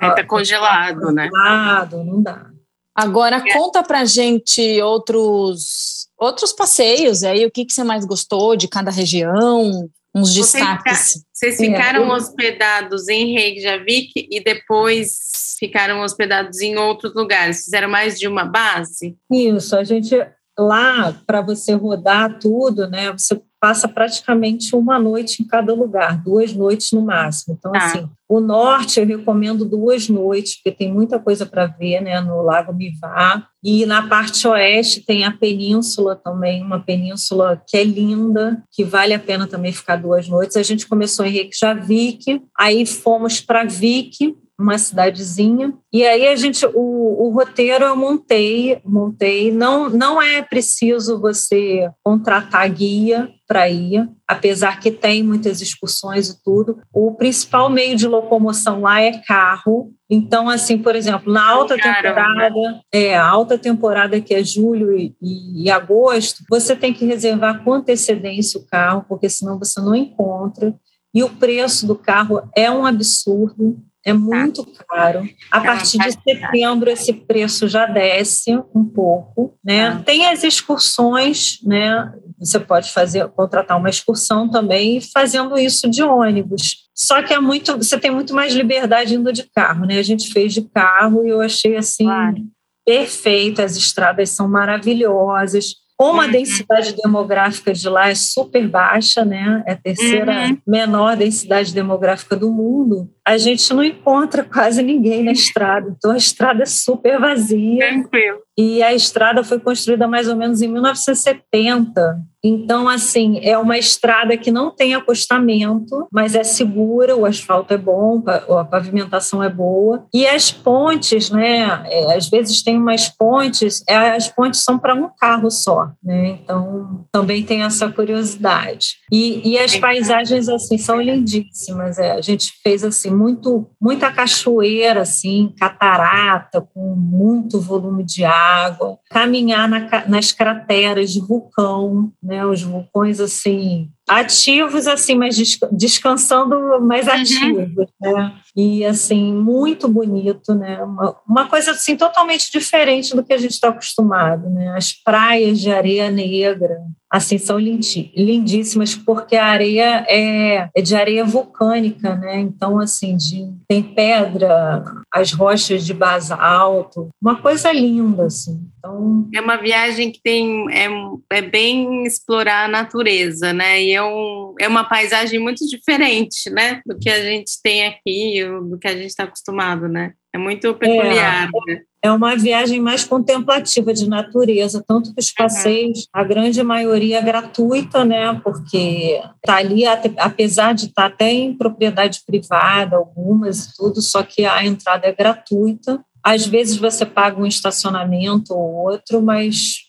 É, 0.00 0.10
tá 0.10 0.24
congelado, 0.24 1.12
né? 1.12 1.28
Congelado, 1.28 2.04
não 2.04 2.22
dá. 2.22 2.46
Agora 2.94 3.36
é. 3.36 3.52
conta 3.52 3.82
pra 3.82 4.04
gente 4.04 4.80
outros 4.82 6.02
outros 6.18 6.52
passeios 6.52 7.24
aí, 7.24 7.44
o 7.44 7.50
que, 7.50 7.64
que 7.64 7.72
você 7.72 7.82
mais 7.82 8.04
gostou 8.04 8.54
de 8.54 8.68
cada 8.68 8.92
região, 8.92 9.88
uns 10.14 10.32
destaques. 10.32 11.24
Vocês 11.32 11.56
ficaram 11.56 12.04
é, 12.04 12.16
hospedados 12.16 13.08
em 13.08 13.32
Reykjavik 13.32 14.28
e 14.30 14.42
depois 14.42 15.51
ficaram 15.62 16.00
hospedados 16.00 16.60
em 16.60 16.76
outros 16.76 17.14
lugares? 17.14 17.62
Fizeram 17.62 17.88
mais 17.88 18.18
de 18.18 18.26
uma 18.26 18.44
base? 18.44 19.16
Isso, 19.30 19.76
a 19.76 19.84
gente 19.84 20.16
lá 20.58 21.16
para 21.24 21.40
você 21.40 21.72
rodar 21.72 22.40
tudo, 22.40 22.88
né? 22.88 23.12
Você 23.12 23.40
passa 23.60 23.86
praticamente 23.86 24.74
uma 24.74 24.98
noite 24.98 25.40
em 25.40 25.46
cada 25.46 25.72
lugar, 25.72 26.20
duas 26.20 26.52
noites 26.52 26.90
no 26.90 27.00
máximo. 27.00 27.54
Então, 27.56 27.70
ah. 27.72 27.78
assim, 27.78 28.08
o 28.28 28.40
norte 28.40 28.98
eu 28.98 29.06
recomendo 29.06 29.64
duas 29.64 30.08
noites, 30.08 30.56
porque 30.56 30.76
tem 30.76 30.92
muita 30.92 31.16
coisa 31.20 31.46
para 31.46 31.66
ver, 31.66 32.00
né, 32.00 32.20
no 32.20 32.42
Lago 32.42 32.72
Mivá. 32.72 33.46
E 33.62 33.86
na 33.86 34.08
parte 34.08 34.48
oeste 34.48 35.06
tem 35.06 35.24
a 35.24 35.30
península 35.30 36.16
também, 36.16 36.60
uma 36.60 36.80
península 36.80 37.62
que 37.68 37.76
é 37.76 37.84
linda, 37.84 38.60
que 38.72 38.82
vale 38.82 39.14
a 39.14 39.18
pena 39.18 39.46
também 39.46 39.72
ficar 39.72 39.94
duas 39.94 40.28
noites. 40.28 40.56
A 40.56 40.62
gente 40.64 40.88
começou 40.88 41.24
em 41.24 41.30
Reykjavik, 41.30 42.42
aí 42.58 42.84
fomos 42.84 43.40
para 43.40 43.62
Vik, 43.62 44.34
uma 44.58 44.78
cidadezinha. 44.78 45.74
E 45.92 46.04
aí 46.04 46.28
a 46.28 46.36
gente, 46.36 46.64
o, 46.66 47.26
o 47.26 47.30
roteiro 47.30 47.84
eu 47.84 47.96
montei, 47.96 48.80
montei. 48.84 49.50
Não, 49.50 49.88
não 49.88 50.20
é 50.20 50.42
preciso 50.42 51.20
você 51.20 51.90
contratar 52.02 52.68
guia 52.70 53.28
para 53.46 53.68
ir, 53.68 54.08
apesar 54.26 54.80
que 54.80 54.90
tem 54.90 55.22
muitas 55.22 55.60
excursões 55.60 56.28
e 56.28 56.42
tudo. 56.42 56.78
O 56.92 57.12
principal 57.14 57.68
meio 57.68 57.96
de 57.96 58.06
locomoção 58.06 58.80
lá 58.80 59.00
é 59.00 59.18
carro. 59.26 59.92
Então, 60.08 60.48
assim, 60.48 60.78
por 60.78 60.94
exemplo, 60.94 61.32
na 61.32 61.46
alta 61.46 61.76
temporada, 61.76 62.80
é, 62.92 63.16
a 63.16 63.26
alta 63.26 63.58
temporada 63.58 64.20
que 64.20 64.34
é 64.34 64.42
julho 64.42 64.96
e, 64.96 65.14
e, 65.20 65.64
e 65.64 65.70
agosto, 65.70 66.44
você 66.48 66.74
tem 66.76 66.94
que 66.94 67.04
reservar 67.04 67.62
com 67.62 67.74
antecedência 67.74 68.60
o 68.60 68.66
carro, 68.66 69.04
porque 69.08 69.28
senão 69.28 69.58
você 69.58 69.80
não 69.80 69.94
encontra. 69.94 70.74
E 71.14 71.22
o 71.22 71.28
preço 71.28 71.86
do 71.86 71.94
carro 71.94 72.42
é 72.56 72.70
um 72.70 72.86
absurdo. 72.86 73.78
É 74.04 74.12
tá. 74.12 74.18
muito 74.18 74.64
tá. 74.64 74.84
caro. 74.88 75.28
A 75.50 75.60
partir 75.60 75.98
de 75.98 76.12
setembro 76.12 76.90
esse 76.90 77.12
preço 77.12 77.68
já 77.68 77.86
desce 77.86 78.52
um 78.74 78.84
pouco, 78.84 79.54
né? 79.64 79.92
Tá. 79.92 80.02
Tem 80.02 80.26
as 80.26 80.42
excursões, 80.42 81.58
né? 81.64 82.12
Você 82.38 82.58
pode 82.58 82.92
fazer 82.92 83.28
contratar 83.28 83.78
uma 83.78 83.88
excursão 83.88 84.48
também 84.48 85.00
fazendo 85.00 85.56
isso 85.56 85.88
de 85.88 86.02
ônibus. 86.02 86.88
Só 86.94 87.22
que 87.22 87.32
é 87.32 87.40
muito, 87.40 87.76
você 87.76 87.98
tem 87.98 88.10
muito 88.10 88.34
mais 88.34 88.52
liberdade 88.54 89.14
indo 89.14 89.32
de 89.32 89.44
carro, 89.54 89.86
né? 89.86 89.98
A 89.98 90.02
gente 90.02 90.32
fez 90.32 90.52
de 90.52 90.62
carro 90.62 91.24
e 91.24 91.30
eu 91.30 91.40
achei 91.40 91.76
assim 91.76 92.04
claro. 92.04 92.36
perfeito. 92.84 93.62
As 93.62 93.76
estradas 93.76 94.30
são 94.30 94.48
maravilhosas. 94.48 95.82
Como 95.96 96.20
a 96.20 96.24
uhum. 96.24 96.32
densidade 96.32 96.96
demográfica 96.96 97.72
de 97.72 97.88
lá 97.88 98.08
é 98.08 98.14
super 98.16 98.66
baixa, 98.66 99.24
né? 99.24 99.62
É 99.64 99.72
a 99.74 99.76
terceira 99.76 100.48
uhum. 100.48 100.58
menor 100.66 101.16
densidade 101.16 101.72
demográfica 101.72 102.34
do 102.34 102.50
mundo, 102.50 103.08
a 103.26 103.36
gente 103.38 103.72
não 103.72 103.84
encontra 103.84 104.42
quase 104.44 104.82
ninguém 104.82 105.22
na 105.22 105.32
estrada. 105.32 105.94
Então 105.96 106.10
a 106.10 106.16
estrada 106.16 106.62
é 106.62 106.66
super 106.66 107.20
vazia. 107.20 107.88
Tranquilo. 107.88 108.38
E 108.56 108.82
a 108.82 108.92
estrada 108.92 109.42
foi 109.42 109.58
construída 109.58 110.06
mais 110.06 110.28
ou 110.28 110.36
menos 110.36 110.60
em 110.60 110.68
1970. 110.68 112.20
Então, 112.44 112.88
assim, 112.88 113.38
é 113.40 113.56
uma 113.56 113.78
estrada 113.78 114.36
que 114.36 114.50
não 114.50 114.74
tem 114.74 114.94
acostamento, 114.94 116.08
mas 116.12 116.34
é 116.34 116.42
segura, 116.42 117.16
o 117.16 117.24
asfalto 117.24 117.72
é 117.72 117.78
bom, 117.78 118.20
a 118.26 118.64
pavimentação 118.64 119.40
é 119.42 119.48
boa. 119.48 120.04
E 120.12 120.26
as 120.26 120.50
pontes, 120.50 121.30
né? 121.30 121.84
É, 121.86 122.16
às 122.16 122.28
vezes 122.28 122.60
tem 122.62 122.76
umas 122.76 123.08
pontes, 123.08 123.84
é, 123.88 123.96
as 124.10 124.28
pontes 124.28 124.64
são 124.64 124.76
para 124.76 124.92
um 124.92 125.08
carro 125.20 125.50
só, 125.50 125.92
né? 126.02 126.40
Então, 126.42 127.06
também 127.12 127.44
tem 127.44 127.62
essa 127.62 127.88
curiosidade. 127.88 128.96
E, 129.10 129.52
e 129.52 129.58
as 129.58 129.76
paisagens, 129.76 130.48
assim, 130.48 130.76
são 130.76 131.00
lindíssimas. 131.00 131.96
É. 131.98 132.10
A 132.10 132.20
gente 132.20 132.52
fez, 132.60 132.82
assim, 132.82 133.11
muito, 133.12 133.68
muita 133.80 134.10
cachoeira, 134.10 135.02
assim, 135.02 135.54
catarata, 135.58 136.60
com 136.60 136.94
muito 136.94 137.60
volume 137.60 138.04
de 138.04 138.24
água, 138.24 138.98
caminhar 139.10 139.68
na, 139.68 140.06
nas 140.06 140.32
crateras 140.32 141.10
de 141.12 141.20
vulcão, 141.20 142.12
né, 142.22 142.44
os 142.46 142.62
vulcões, 142.62 143.20
assim, 143.20 143.90
ativos, 144.08 144.86
assim, 144.86 145.14
mas 145.14 145.36
descansando 145.70 146.80
mais 146.80 147.06
uhum. 147.06 147.12
ativos, 147.12 147.86
né? 148.00 148.32
E, 148.54 148.84
assim, 148.84 149.32
muito 149.32 149.88
bonito, 149.88 150.54
né? 150.54 150.82
Uma, 150.82 151.16
uma, 151.26 151.48
coisa, 151.48 151.70
assim, 151.70 151.96
totalmente 151.96 152.50
diferente 152.52 153.16
do 153.16 153.24
que 153.24 153.32
a 153.32 153.38
gente 153.38 153.52
está 153.52 153.68
acostumado, 153.68 154.50
né? 154.50 154.74
As 154.76 154.92
praias 154.92 155.58
de 155.58 155.70
areia 155.70 156.10
negra, 156.10 156.78
assim, 157.10 157.38
são 157.38 157.58
lindíssimas, 157.58 158.94
porque 158.94 159.36
a 159.36 159.46
areia 159.46 160.04
é, 160.08 160.68
é 160.74 160.82
de 160.82 160.94
areia 160.94 161.24
vulcânica, 161.24 162.14
né? 162.16 162.40
Então, 162.40 162.78
assim, 162.78 163.16
de, 163.16 163.50
tem 163.66 163.82
pedra, 163.82 164.84
as 165.12 165.32
rochas 165.32 165.86
de 165.86 165.94
basalto, 165.94 167.08
uma 167.22 167.36
coisa 167.36 167.72
linda, 167.72 168.24
assim. 168.24 168.60
Então, 168.78 169.28
é 169.32 169.40
uma 169.40 169.56
viagem 169.56 170.10
que 170.10 170.20
tem, 170.22 170.66
é, 170.70 170.88
é 171.30 171.40
bem 171.40 172.04
explorar 172.04 172.64
a 172.64 172.68
natureza, 172.68 173.52
né? 173.52 173.82
E 173.82 173.91
é, 173.94 174.02
um, 174.02 174.54
é 174.60 174.68
uma 174.68 174.84
paisagem 174.84 175.38
muito 175.38 175.66
diferente, 175.66 176.50
né? 176.50 176.80
Do 176.86 176.98
que 176.98 177.08
a 177.08 177.20
gente 177.22 177.52
tem 177.62 177.86
aqui, 177.86 178.44
do 178.68 178.78
que 178.78 178.88
a 178.88 178.96
gente 178.96 179.06
está 179.06 179.24
acostumado, 179.24 179.88
né? 179.88 180.12
É 180.34 180.38
muito 180.38 180.74
peculiar. 180.74 181.48
É, 181.48 181.72
né? 181.72 181.82
é 182.04 182.10
uma 182.10 182.36
viagem 182.36 182.80
mais 182.80 183.04
contemplativa 183.04 183.94
de 183.94 184.08
natureza, 184.08 184.82
tanto 184.86 185.14
que 185.14 185.20
os 185.20 185.30
passeios, 185.30 186.00
uhum. 186.00 186.04
a 186.12 186.24
grande 186.24 186.60
maioria 186.62 187.18
é 187.18 187.22
gratuita, 187.22 188.04
né? 188.04 188.40
Porque 188.42 189.22
está 189.36 189.56
ali, 189.56 189.84
apesar 190.18 190.74
de 190.74 190.86
estar 190.86 191.08
tá 191.08 191.14
até 191.14 191.30
em 191.30 191.56
propriedade 191.56 192.20
privada, 192.26 192.96
algumas 192.96 193.66
e 193.66 193.76
tudo, 193.76 194.02
só 194.02 194.24
que 194.24 194.44
a 194.44 194.64
entrada 194.66 195.06
é 195.06 195.12
gratuita. 195.12 196.04
Às 196.24 196.44
vezes 196.44 196.76
você 196.76 197.06
paga 197.06 197.40
um 197.40 197.46
estacionamento 197.46 198.52
ou 198.52 198.90
outro, 198.90 199.22
mas, 199.22 199.82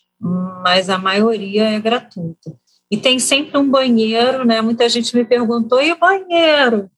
mas 0.64 0.92
a 0.92 1.00
maioria 1.00 1.64
é 1.64 1.80
gratuita. 1.80 2.56
E 2.94 2.98
tem 2.98 3.18
sempre 3.18 3.58
um 3.58 3.68
banheiro, 3.68 4.46
né? 4.46 4.62
Muita 4.62 4.88
gente 4.88 5.16
me 5.16 5.26
perguntou, 5.26 5.82
e 5.82 5.92
o 5.92 5.98
banheiro? 5.98 6.92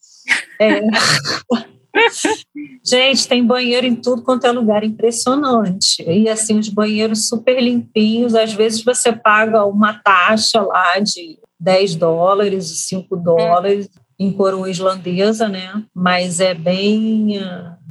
É. 0.59 0.81
gente, 2.83 3.25
tem 3.25 3.41
banheiro 3.41 3.87
em 3.87 3.95
tudo 3.95 4.21
quanto 4.21 4.45
é 4.45 4.51
lugar, 4.51 4.83
impressionante. 4.83 6.03
E 6.05 6.27
assim, 6.27 6.59
os 6.59 6.67
banheiros 6.67 7.29
super 7.29 7.63
limpinhos, 7.63 8.35
às 8.35 8.51
vezes 8.51 8.83
você 8.83 9.13
paga 9.13 9.63
uma 9.63 9.93
taxa 9.93 10.61
lá 10.61 10.99
de 10.99 11.39
10 11.57 11.95
dólares, 11.95 12.87
5 12.89 13.15
dólares 13.15 13.89
em 14.19 14.33
coroa 14.33 14.69
islandesa, 14.69 15.47
né? 15.47 15.81
Mas 15.95 16.41
é 16.41 16.53
bem, 16.53 17.39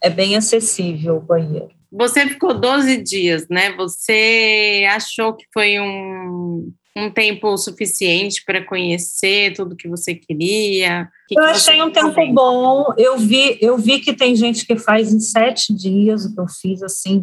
é 0.03 0.11
bem 0.11 0.37
acessível 0.37 1.17
o 1.17 1.23
banheiro. 1.23 1.71
Você 1.91 2.29
ficou 2.29 2.53
12 2.53 3.03
dias, 3.03 3.49
né? 3.49 3.75
Você 3.77 4.87
achou 4.91 5.33
que 5.33 5.47
foi 5.55 5.81
um 5.81 6.71
um 6.97 7.11
tempo 7.11 7.57
suficiente 7.57 8.43
para 8.47 8.65
conhecer 8.65 9.53
tudo 9.55 9.75
que 9.75 9.89
você 9.89 10.15
queria? 10.15 11.09
Que 11.27 11.39
eu 11.39 11.43
que 11.43 11.51
achei 11.51 11.83
um 11.83 11.91
tempo 11.91 12.13
vendo? 12.13 12.35
bom. 12.35 12.95
Eu 12.97 13.19
vi, 13.19 13.59
eu 13.61 13.77
vi 13.77 13.99
que 13.99 14.13
tem 14.13 14.37
gente 14.37 14.65
que 14.65 14.77
faz 14.77 15.13
em 15.13 15.19
sete 15.19 15.75
dias 15.75 16.25
o 16.25 16.35
que 16.35 16.41
eu 16.41 16.47
fiz, 16.47 16.83
assim, 16.83 17.21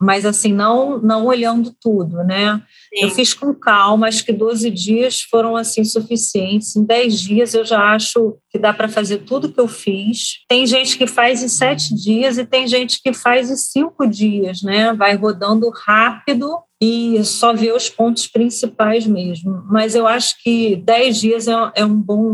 mas 0.00 0.24
assim, 0.24 0.52
não, 0.52 0.98
não 0.98 1.26
olhando 1.26 1.72
tudo, 1.80 2.24
né? 2.24 2.60
Sim. 2.92 3.04
Eu 3.04 3.10
fiz 3.10 3.32
com 3.32 3.54
calma, 3.54 4.08
acho 4.08 4.24
que 4.24 4.32
12 4.32 4.68
dias 4.70 5.20
foram 5.22 5.56
assim 5.56 5.84
suficientes. 5.84 6.74
Em 6.74 6.84
10 6.84 7.20
dias 7.20 7.54
eu 7.54 7.64
já 7.64 7.94
acho 7.94 8.36
que 8.50 8.58
dá 8.58 8.72
para 8.72 8.88
fazer 8.88 9.18
tudo 9.18 9.52
que 9.52 9.60
eu 9.60 9.68
fiz. 9.68 10.40
Tem 10.48 10.66
gente 10.66 10.98
que 10.98 11.06
faz 11.06 11.42
em 11.42 11.48
sete 11.48 11.94
dias 11.94 12.38
e 12.38 12.44
tem 12.44 12.66
gente 12.66 13.00
que 13.02 13.12
faz 13.12 13.50
em 13.50 13.56
cinco 13.56 14.06
dias, 14.06 14.62
né? 14.62 14.92
Vai 14.92 15.14
rodando 15.16 15.70
rápido 15.70 16.58
e 16.84 17.24
só 17.24 17.54
ver 17.54 17.74
os 17.74 17.88
pontos 17.88 18.26
principais 18.26 19.06
mesmo. 19.06 19.64
Mas 19.70 19.94
eu 19.94 20.06
acho 20.06 20.36
que 20.42 20.76
10 20.76 21.20
dias 21.20 21.48
é, 21.48 21.52
é 21.76 21.84
um, 21.84 21.94
bom, 21.94 22.30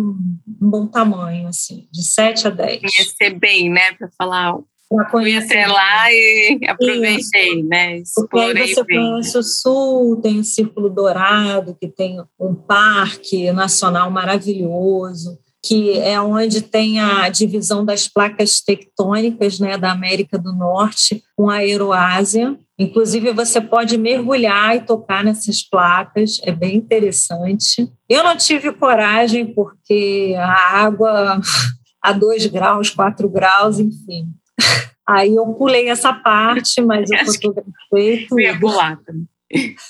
um 0.61 0.71
bom 0.71 0.87
tamanho, 0.87 1.47
assim, 1.47 1.87
de 1.93 2.03
7 2.03 2.49
a 2.49 2.51
10. 2.51 2.81
Conhecer 2.81 3.39
bem, 3.39 3.71
né, 3.71 3.93
para 3.93 4.11
falar. 4.19 4.59
Até 5.39 5.69
lá 5.69 6.13
e 6.13 6.59
aproveitei, 6.67 7.61
Isso. 7.61 7.69
né? 7.69 7.99
Explorei 7.99 8.49
Porque 8.49 8.61
aí 8.61 8.75
você 8.75 8.85
bem. 8.85 8.99
conhece 8.99 9.39
o 9.39 9.43
sul, 9.45 10.17
tem 10.21 10.41
o 10.41 10.45
Círculo 10.45 10.91
Dourado, 10.91 11.77
que 11.81 11.87
tem 11.87 12.21
um 12.41 12.57
parque 12.57 13.53
nacional 13.53 14.11
maravilhoso 14.11 15.39
que 15.63 15.99
é 15.99 16.21
onde 16.21 16.63
tem 16.63 17.01
a 17.01 17.29
divisão 17.29 17.85
das 17.85 18.09
placas 18.09 18.61
tectônicas 18.61 19.61
né, 19.61 19.77
da 19.77 19.93
América 19.93 20.39
do 20.39 20.53
Norte 20.53 21.23
com 21.37 21.51
a 21.51 21.65
Euroásia. 21.65 22.59
Inclusive, 22.81 23.35
você 23.35 23.61
pode 23.61 23.99
mergulhar 23.99 24.75
e 24.75 24.81
tocar 24.81 25.23
nessas 25.23 25.63
placas, 25.63 26.41
é 26.43 26.51
bem 26.51 26.77
interessante. 26.77 27.87
Eu 28.09 28.25
não 28.25 28.35
tive 28.35 28.73
coragem, 28.73 29.53
porque 29.53 30.35
a 30.39 30.79
água 30.79 31.39
a 32.03 32.13
2 32.13 32.47
graus, 32.47 32.89
4 32.89 33.29
graus, 33.29 33.79
enfim. 33.79 34.29
Aí 35.07 35.35
eu 35.35 35.45
pulei 35.53 35.91
essa 35.91 36.11
parte, 36.15 36.81
mas 36.81 37.11
eu 37.11 37.19
fotografei 37.27 38.27
tudo. 38.27 38.41
Eu 38.41 38.47
ia 38.47 38.59
pular 38.59 38.99
também. 39.05 39.29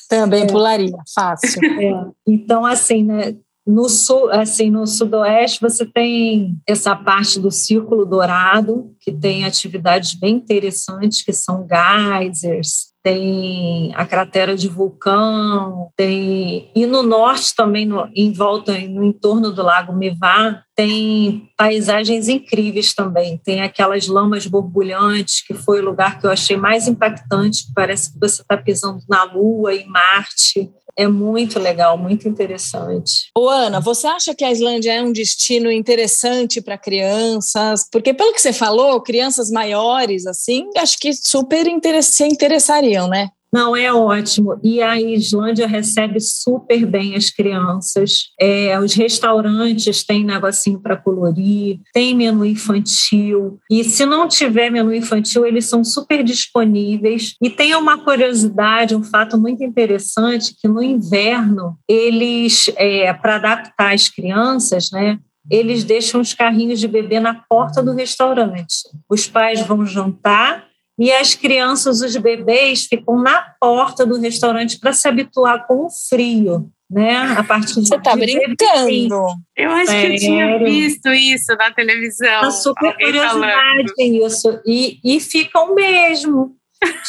Também 0.09 0.43
é. 0.43 0.47
pularia, 0.47 0.99
fácil. 1.15 1.65
É. 1.65 2.11
Então, 2.27 2.67
assim, 2.67 3.05
né? 3.05 3.37
No 3.71 3.89
sul, 3.89 4.29
assim, 4.33 4.69
no 4.69 4.85
sudoeste 4.85 5.61
você 5.61 5.87
tem 5.87 6.57
essa 6.67 6.97
parte 6.97 7.39
do 7.39 7.53
Círculo 7.53 8.05
Dourado, 8.05 8.93
que 9.01 9.13
tem 9.13 9.45
atividades 9.45 10.15
bem 10.15 10.35
interessantes, 10.35 11.23
que 11.23 11.33
são 11.33 11.65
geysers, 11.69 12.91
tem 13.03 13.93
a 13.95 14.05
cratera 14.05 14.57
de 14.57 14.69
vulcão, 14.69 15.89
tem 15.97 16.71
e 16.75 16.85
no 16.85 17.03
norte 17.03 17.55
também, 17.55 17.87
no, 17.87 18.09
em 18.15 18.33
volta, 18.33 18.73
no 18.73 19.05
entorno 19.05 19.53
do 19.53 19.63
Lago 19.63 19.95
Mevá, 19.95 20.63
tem 20.75 21.49
paisagens 21.57 22.29
incríveis 22.29 22.93
também. 22.93 23.39
Tem 23.39 23.63
aquelas 23.63 24.07
lamas 24.07 24.47
borbulhantes, 24.47 25.43
que 25.47 25.55
foi 25.55 25.81
o 25.81 25.85
lugar 25.85 26.19
que 26.19 26.27
eu 26.27 26.31
achei 26.31 26.57
mais 26.57 26.89
impactante, 26.89 27.67
parece 27.75 28.13
que 28.13 28.19
você 28.19 28.43
está 28.43 28.57
pisando 28.57 29.01
na 29.09 29.25
Lua 29.25 29.75
e 29.75 29.87
Marte. 29.87 30.71
É 30.97 31.07
muito 31.09 31.59
legal, 31.59 31.97
muito 31.97 32.29
interessante. 32.29 33.31
Ô, 33.37 33.49
Ana, 33.49 33.81
você 33.81 34.07
acha 34.07 34.35
que 34.35 34.45
a 34.45 34.51
Islândia 34.51 34.93
é 34.93 35.03
um 35.03 35.13
destino 35.13 35.71
interessante 35.71 36.61
para 36.61 36.79
crianças? 36.79 37.87
Porque, 37.91 38.13
pelo 38.13 38.33
que 38.33 38.41
você 38.41 38.53
falou, 38.53 39.01
crianças 39.01 39.51
maiores, 39.51 40.27
assim, 40.27 40.69
acho 40.77 40.99
que 40.99 41.13
super 41.13 41.67
se 42.03 42.25
interessariam, 42.27 43.09
né? 43.09 43.29
Não, 43.53 43.75
é 43.75 43.93
ótimo. 43.93 44.61
E 44.63 44.81
a 44.81 45.01
Islândia 45.01 45.67
recebe 45.67 46.21
super 46.21 46.87
bem 46.87 47.17
as 47.17 47.31
crianças. 47.31 48.29
É, 48.41 48.79
os 48.79 48.95
restaurantes 48.95 50.05
têm 50.05 50.25
negocinho 50.25 50.81
para 50.81 50.97
colorir, 50.97 51.81
tem 51.93 52.15
menu 52.15 52.45
infantil. 52.45 53.59
E 53.69 53.83
se 53.83 54.07
não 54.07 54.29
tiver 54.29 54.71
menu 54.71 54.95
infantil, 54.95 55.45
eles 55.45 55.67
são 55.67 55.83
super 55.83 56.23
disponíveis. 56.23 57.35
E 57.43 57.51
tem 57.51 57.75
uma 57.75 57.99
curiosidade, 57.99 58.95
um 58.95 59.03
fato 59.03 59.37
muito 59.37 59.65
interessante, 59.65 60.55
que 60.61 60.69
no 60.69 60.81
inverno, 60.81 61.77
eles, 61.89 62.71
é, 62.77 63.13
para 63.13 63.37
adaptar 63.37 63.95
as 63.95 64.09
crianças, 64.09 64.91
né, 64.93 65.19
eles 65.51 65.83
deixam 65.83 66.21
os 66.21 66.33
carrinhos 66.33 66.79
de 66.79 66.87
bebê 66.87 67.19
na 67.19 67.35
porta 67.35 67.83
do 67.83 67.93
restaurante. 67.93 68.89
Os 69.09 69.27
pais 69.27 69.61
vão 69.63 69.85
jantar 69.85 70.70
e 71.01 71.11
as 71.11 71.35
crianças, 71.35 72.03
os 72.03 72.15
bebês, 72.19 72.85
ficam 72.85 73.19
na 73.23 73.41
porta 73.59 74.05
do 74.05 74.21
restaurante 74.21 74.79
para 74.79 74.93
se 74.93 75.09
habituar 75.09 75.67
com 75.67 75.87
o 75.87 75.91
frio. 75.91 76.71
Né? 76.91 77.17
A 77.39 77.43
partir 77.43 77.75
Você 77.75 77.95
está 77.95 78.15
brincando. 78.15 79.23
Eu 79.57 79.71
acho 79.71 79.93
Sério? 79.93 80.09
que 80.09 80.15
eu 80.15 80.19
tinha 80.19 80.59
visto 80.59 81.09
isso 81.09 81.57
na 81.57 81.73
televisão. 81.73 82.43
Uma 82.43 82.51
super 82.51 82.95
curiosidade 82.99 83.95
falando. 83.97 84.27
isso. 84.27 84.61
E, 84.67 85.01
e 85.03 85.21
ficam 85.21 85.75
mesmo. 85.75 86.55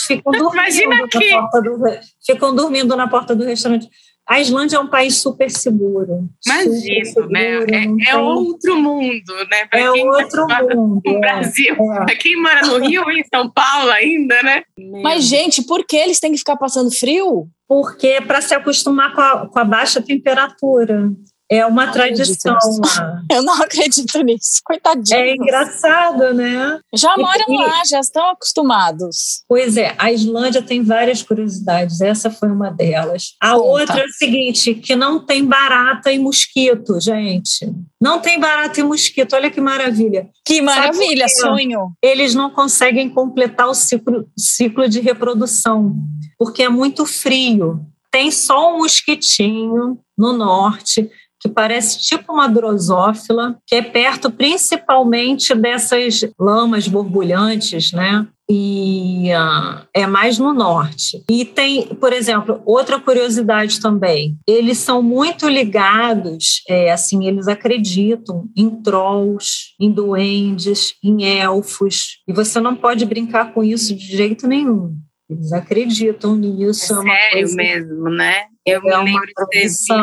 Ficam 0.07 0.31
dormindo, 0.39 0.53
Imagina 0.53 1.07
que... 1.09 1.61
do, 1.61 1.99
ficam 2.25 2.55
dormindo 2.55 2.95
na 2.95 3.09
porta 3.09 3.35
do 3.35 3.43
restaurante. 3.43 3.89
A 4.31 4.39
Islândia 4.39 4.77
é 4.77 4.79
um 4.79 4.87
país 4.87 5.17
super 5.17 5.51
seguro. 5.51 6.29
Imagino, 6.47 7.27
né? 7.27 7.65
É, 7.65 8.11
é, 8.11 8.15
outro 8.15 8.81
mundo, 8.81 9.33
né? 9.51 9.65
Pra 9.69 9.81
é 9.81 9.91
outro 9.91 10.47
mundo. 10.47 11.01
No 11.05 11.17
é, 11.17 11.19
Brasil. 11.19 11.75
É. 11.75 12.05
Pra 12.05 12.15
quem 12.15 12.41
mora 12.41 12.61
no 12.61 12.77
Rio 12.77 13.11
e 13.11 13.19
em 13.19 13.25
São 13.25 13.51
Paulo 13.51 13.91
ainda, 13.91 14.41
né? 14.41 14.63
Mas, 15.03 15.25
gente, 15.25 15.61
por 15.63 15.85
que 15.85 15.97
eles 15.97 16.21
têm 16.21 16.31
que 16.31 16.37
ficar 16.37 16.55
passando 16.55 16.89
frio? 16.97 17.49
Porque 17.67 18.07
é 18.07 18.21
para 18.21 18.39
se 18.39 18.55
acostumar 18.55 19.13
com 19.13 19.19
a, 19.19 19.49
com 19.49 19.59
a 19.59 19.65
baixa 19.65 20.01
temperatura. 20.01 21.11
É 21.51 21.65
uma 21.65 21.87
não 21.87 21.91
tradição. 21.91 22.57
Eu 23.29 23.43
não 23.43 23.61
acredito 23.61 24.21
nisso, 24.21 24.61
coitadinho. 24.63 25.19
É 25.19 25.35
engraçado, 25.35 26.33
né? 26.33 26.79
Já 26.95 27.17
moram 27.17 27.45
e, 27.49 27.57
lá, 27.57 27.81
já 27.85 27.99
estão 27.99 28.29
acostumados. 28.29 29.43
Pois 29.49 29.75
é, 29.75 29.93
a 29.97 30.13
Islândia 30.13 30.61
tem 30.61 30.81
várias 30.81 31.21
curiosidades, 31.21 31.99
essa 31.99 32.31
foi 32.31 32.49
uma 32.49 32.71
delas. 32.71 33.35
A 33.41 33.51
Conta. 33.51 33.63
outra 33.63 33.99
é 33.99 34.05
o 34.05 34.11
seguinte, 34.13 34.73
que 34.75 34.95
não 34.95 35.19
tem 35.25 35.43
barata 35.43 36.09
e 36.09 36.17
mosquito, 36.17 37.01
gente. 37.01 37.69
Não 37.99 38.19
tem 38.19 38.39
barata 38.39 38.79
e 38.79 38.83
mosquito, 38.83 39.33
olha 39.33 39.51
que 39.51 39.59
maravilha. 39.59 40.29
Que 40.45 40.61
maravilha, 40.61 41.27
sonho. 41.27 41.91
Eles 42.01 42.33
não 42.33 42.49
conseguem 42.49 43.09
completar 43.09 43.67
o 43.67 43.73
ciclo, 43.73 44.25
ciclo 44.37 44.87
de 44.87 45.01
reprodução, 45.01 45.93
porque 46.37 46.63
é 46.63 46.69
muito 46.69 47.05
frio. 47.05 47.85
Tem 48.09 48.31
só 48.31 48.73
um 48.73 48.79
mosquitinho 48.79 49.97
no 50.17 50.33
norte, 50.33 51.09
que 51.41 51.49
parece 51.49 51.99
tipo 51.99 52.31
uma 52.31 52.47
drosófila, 52.47 53.57
que 53.65 53.75
é 53.75 53.81
perto 53.81 54.29
principalmente 54.29 55.55
dessas 55.55 56.21
lamas 56.39 56.87
borbulhantes, 56.87 57.91
né? 57.91 58.27
E 58.49 59.29
uh, 59.33 59.87
é 59.93 60.05
mais 60.05 60.37
no 60.37 60.53
norte. 60.53 61.23
E 61.29 61.45
tem, 61.45 61.87
por 61.87 62.11
exemplo, 62.11 62.61
outra 62.65 62.99
curiosidade 62.99 63.79
também: 63.79 64.37
eles 64.45 64.77
são 64.77 65.01
muito 65.01 65.47
ligados, 65.47 66.61
é, 66.67 66.91
assim, 66.91 67.25
eles 67.25 67.47
acreditam 67.47 68.49
em 68.55 68.69
trolls, 68.69 69.73
em 69.79 69.89
duendes, 69.89 70.95
em 71.01 71.23
elfos, 71.39 72.17
e 72.27 72.33
você 72.33 72.59
não 72.59 72.75
pode 72.75 73.05
brincar 73.05 73.53
com 73.53 73.63
isso 73.63 73.95
de 73.95 74.05
jeito 74.05 74.45
nenhum. 74.45 74.97
Eles 75.31 75.53
acreditam 75.53 76.35
nisso. 76.35 77.01
É, 77.07 77.39
é 77.41 77.47
sério 77.47 77.55
mesmo, 77.55 78.09
né? 78.09 78.45
Eu 78.65 78.81
é 78.81 79.03
me 79.03 79.11
lembro 79.11 79.25
de 79.25 79.33
ter 79.49 79.61
visto 79.61 79.93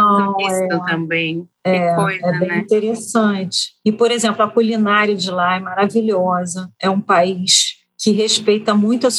isso 0.40 0.52
é, 0.52 0.68
também. 0.86 1.46
É, 1.62 1.94
coisa, 1.94 2.26
é 2.26 2.38
bem 2.38 2.48
né? 2.48 2.58
interessante. 2.58 3.72
E, 3.84 3.92
por 3.92 4.10
exemplo, 4.10 4.42
a 4.42 4.50
culinária 4.50 5.14
de 5.14 5.30
lá 5.30 5.56
é 5.56 5.60
maravilhosa. 5.60 6.72
É 6.80 6.88
um 6.88 7.00
país 7.00 7.76
que 8.00 8.10
respeita 8.10 8.74
muito 8.74 9.06
a 9.06 9.10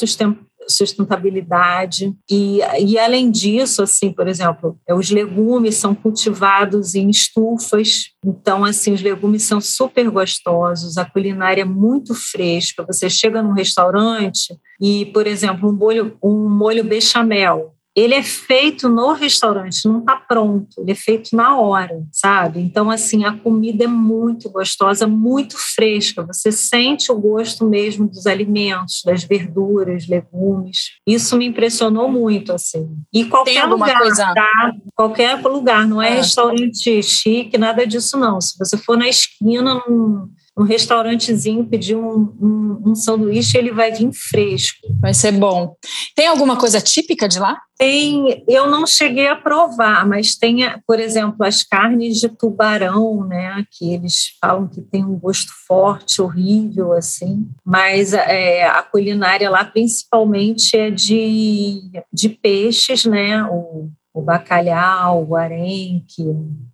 sustentabilidade. 0.70 2.14
E, 2.30 2.60
e 2.80 2.98
além 2.98 3.32
disso 3.32 3.82
assim 3.84 4.12
por 4.12 4.28
exemplo 4.28 4.78
os 4.90 5.10
legumes 5.10 5.76
são 5.76 5.96
cultivados 5.96 6.96
em 6.96 7.10
estufas. 7.10 8.12
Então 8.24 8.64
assim 8.64 8.94
os 8.94 9.02
legumes 9.02 9.44
são 9.44 9.60
super 9.60 10.10
gostosos. 10.10 10.98
A 10.98 11.06
culinária 11.06 11.62
é 11.62 11.66
muito 11.66 12.14
fresca. 12.14 12.86
Você 12.86 13.10
chega 13.10 13.42
num 13.42 13.54
restaurante 13.54 14.58
e 14.82 15.06
por 15.08 15.28
exemplo 15.28 15.70
um 15.70 15.74
molho 15.74 16.18
um 16.24 16.50
molho 16.50 16.84
bechamel 16.84 17.74
ele 17.96 18.14
é 18.14 18.24
feito 18.24 18.88
no 18.88 19.14
restaurante, 19.14 19.88
não 19.88 20.00
está 20.00 20.16
pronto, 20.16 20.70
ele 20.80 20.92
é 20.92 20.96
feito 20.96 21.36
na 21.36 21.58
hora, 21.58 22.02
sabe? 22.12 22.60
Então, 22.60 22.90
assim, 22.90 23.26
a 23.26 23.36
comida 23.36 23.84
é 23.84 23.88
muito 23.88 24.50
gostosa, 24.50 25.08
muito 25.08 25.58
fresca, 25.58 26.26
você 26.26 26.52
sente 26.52 27.12
o 27.12 27.20
gosto 27.20 27.66
mesmo 27.68 28.08
dos 28.08 28.26
alimentos, 28.26 29.02
das 29.04 29.24
verduras, 29.24 30.08
legumes. 30.08 30.92
Isso 31.06 31.36
me 31.36 31.46
impressionou 31.46 32.10
muito, 32.10 32.54
assim. 32.54 32.88
E 33.14 33.26
qualquer 33.26 33.66
lugar, 33.66 33.98
coisa... 33.98 34.34
tá? 34.34 34.74
Qualquer 34.96 35.42
lugar, 35.42 35.88
não 35.88 36.02
é, 36.02 36.12
é 36.12 36.16
restaurante 36.16 37.02
chique, 37.02 37.58
nada 37.58 37.86
disso, 37.86 38.18
não. 38.18 38.40
Se 38.40 38.58
você 38.58 38.78
for 38.78 38.98
na 38.98 39.08
esquina, 39.08 39.82
num 39.88 40.30
um 40.60 40.64
restaurantezinho, 40.64 41.66
pedir 41.66 41.96
um, 41.96 42.36
um, 42.42 42.82
um 42.88 42.96
sanduíche, 42.96 43.58
ele 43.58 43.72
vai 43.72 43.92
vir 43.94 44.12
fresco. 44.12 44.88
Vai 45.00 45.14
ser 45.14 45.32
bom. 45.32 45.76
Tem 46.14 46.28
alguma 46.28 46.58
coisa 46.58 46.82
típica 46.82 47.30
de 47.30 47.40
lá? 47.40 47.58
Tem, 47.78 48.44
eu 48.46 48.70
não 48.70 48.86
cheguei 48.86 49.28
a 49.28 49.38
provar, 49.38 50.06
mas 50.06 50.36
tem, 50.36 50.70
por 50.86 51.00
exemplo, 51.00 51.46
as 51.46 51.64
carnes 51.64 52.18
de 52.20 52.28
tubarão, 52.28 53.26
né? 53.26 53.64
Que 53.72 53.94
eles 53.94 54.38
falam 54.42 54.68
que 54.68 54.82
tem 54.82 55.06
um 55.06 55.18
gosto 55.18 55.54
forte, 55.66 56.22
horrível, 56.22 56.92
assim. 56.92 57.48
Mas 57.64 58.12
é, 58.12 58.66
a 58.66 58.84
culinária 58.84 59.50
lá, 59.50 59.64
principalmente, 59.64 60.76
é 60.76 60.92
de, 60.92 61.80
de 62.12 62.28
peixes, 62.28 63.06
né? 63.06 63.42
O, 63.46 63.90
o 64.14 64.22
bacalhau, 64.22 65.28
o 65.28 65.36
arenque. 65.36 66.24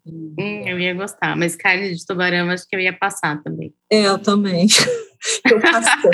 Hum, 0.06 0.64
eu 0.66 0.80
ia 0.80 0.94
gostar, 0.94 1.36
mas 1.36 1.56
carne 1.56 1.94
de 1.94 2.06
tubarão 2.06 2.50
acho 2.50 2.68
que 2.68 2.76
eu 2.76 2.80
ia 2.80 2.94
passar 2.94 3.42
também. 3.44 3.74
É, 3.92 4.08
eu 4.08 4.18
também. 4.18 4.68
eu 5.50 5.60
passei. 5.60 6.12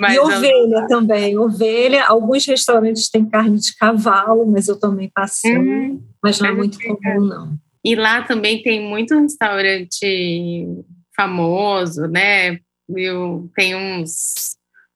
e 0.14 0.18
ovelha 0.18 0.80
eu... 0.80 0.86
também. 0.88 1.38
Ovelha, 1.38 2.04
alguns 2.06 2.46
restaurantes 2.46 3.08
têm 3.08 3.24
carne 3.28 3.58
de 3.58 3.76
cavalo, 3.76 4.46
mas 4.46 4.68
eu 4.68 4.78
também 4.78 5.10
passei. 5.14 5.56
Hum, 5.56 6.02
mas 6.22 6.40
não 6.40 6.48
é 6.48 6.52
muito 6.52 6.78
comum, 6.78 7.26
não. 7.26 7.58
E 7.84 7.94
lá 7.94 8.22
também 8.22 8.62
tem 8.62 8.88
muito 8.88 9.14
restaurante 9.18 10.66
famoso, 11.14 12.06
né? 12.06 12.58
Eu, 12.88 13.50
tem 13.54 13.74
uns 13.74 14.43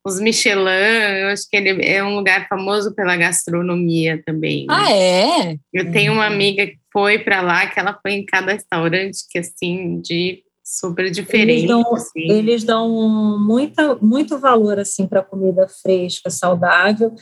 os 0.09 0.19
Michelin, 0.19 1.21
eu 1.21 1.29
acho 1.29 1.49
que 1.49 1.57
ele 1.57 1.85
é 1.85 2.03
um 2.03 2.17
lugar 2.17 2.49
famoso 2.49 2.95
pela 2.95 3.17
gastronomia 3.17 4.21
também. 4.25 4.67
Né? 4.67 4.67
Ah, 4.71 4.93
é? 4.93 5.57
Eu 5.73 5.93
tenho 5.93 6.13
uma 6.13 6.27
amiga 6.27 6.67
que 6.67 6.79
foi 6.93 7.19
para 7.19 7.41
lá, 7.41 7.67
que 7.67 7.79
ela 7.79 7.99
foi 8.01 8.13
em 8.13 8.25
cada 8.25 8.53
restaurante 8.53 9.19
que 9.31 9.39
assim 9.39 10.01
de 10.01 10.43
super 10.65 11.11
diferente. 11.11 11.65
Eles 11.65 11.69
dão, 11.69 11.95
assim. 11.95 12.31
eles 12.31 12.65
dão 12.65 13.39
muita, 13.39 13.97
muito 13.97 14.39
valor 14.39 14.79
assim 14.79 15.07
para 15.07 15.23
comida 15.23 15.67
fresca, 15.69 16.31
saudável. 16.31 17.15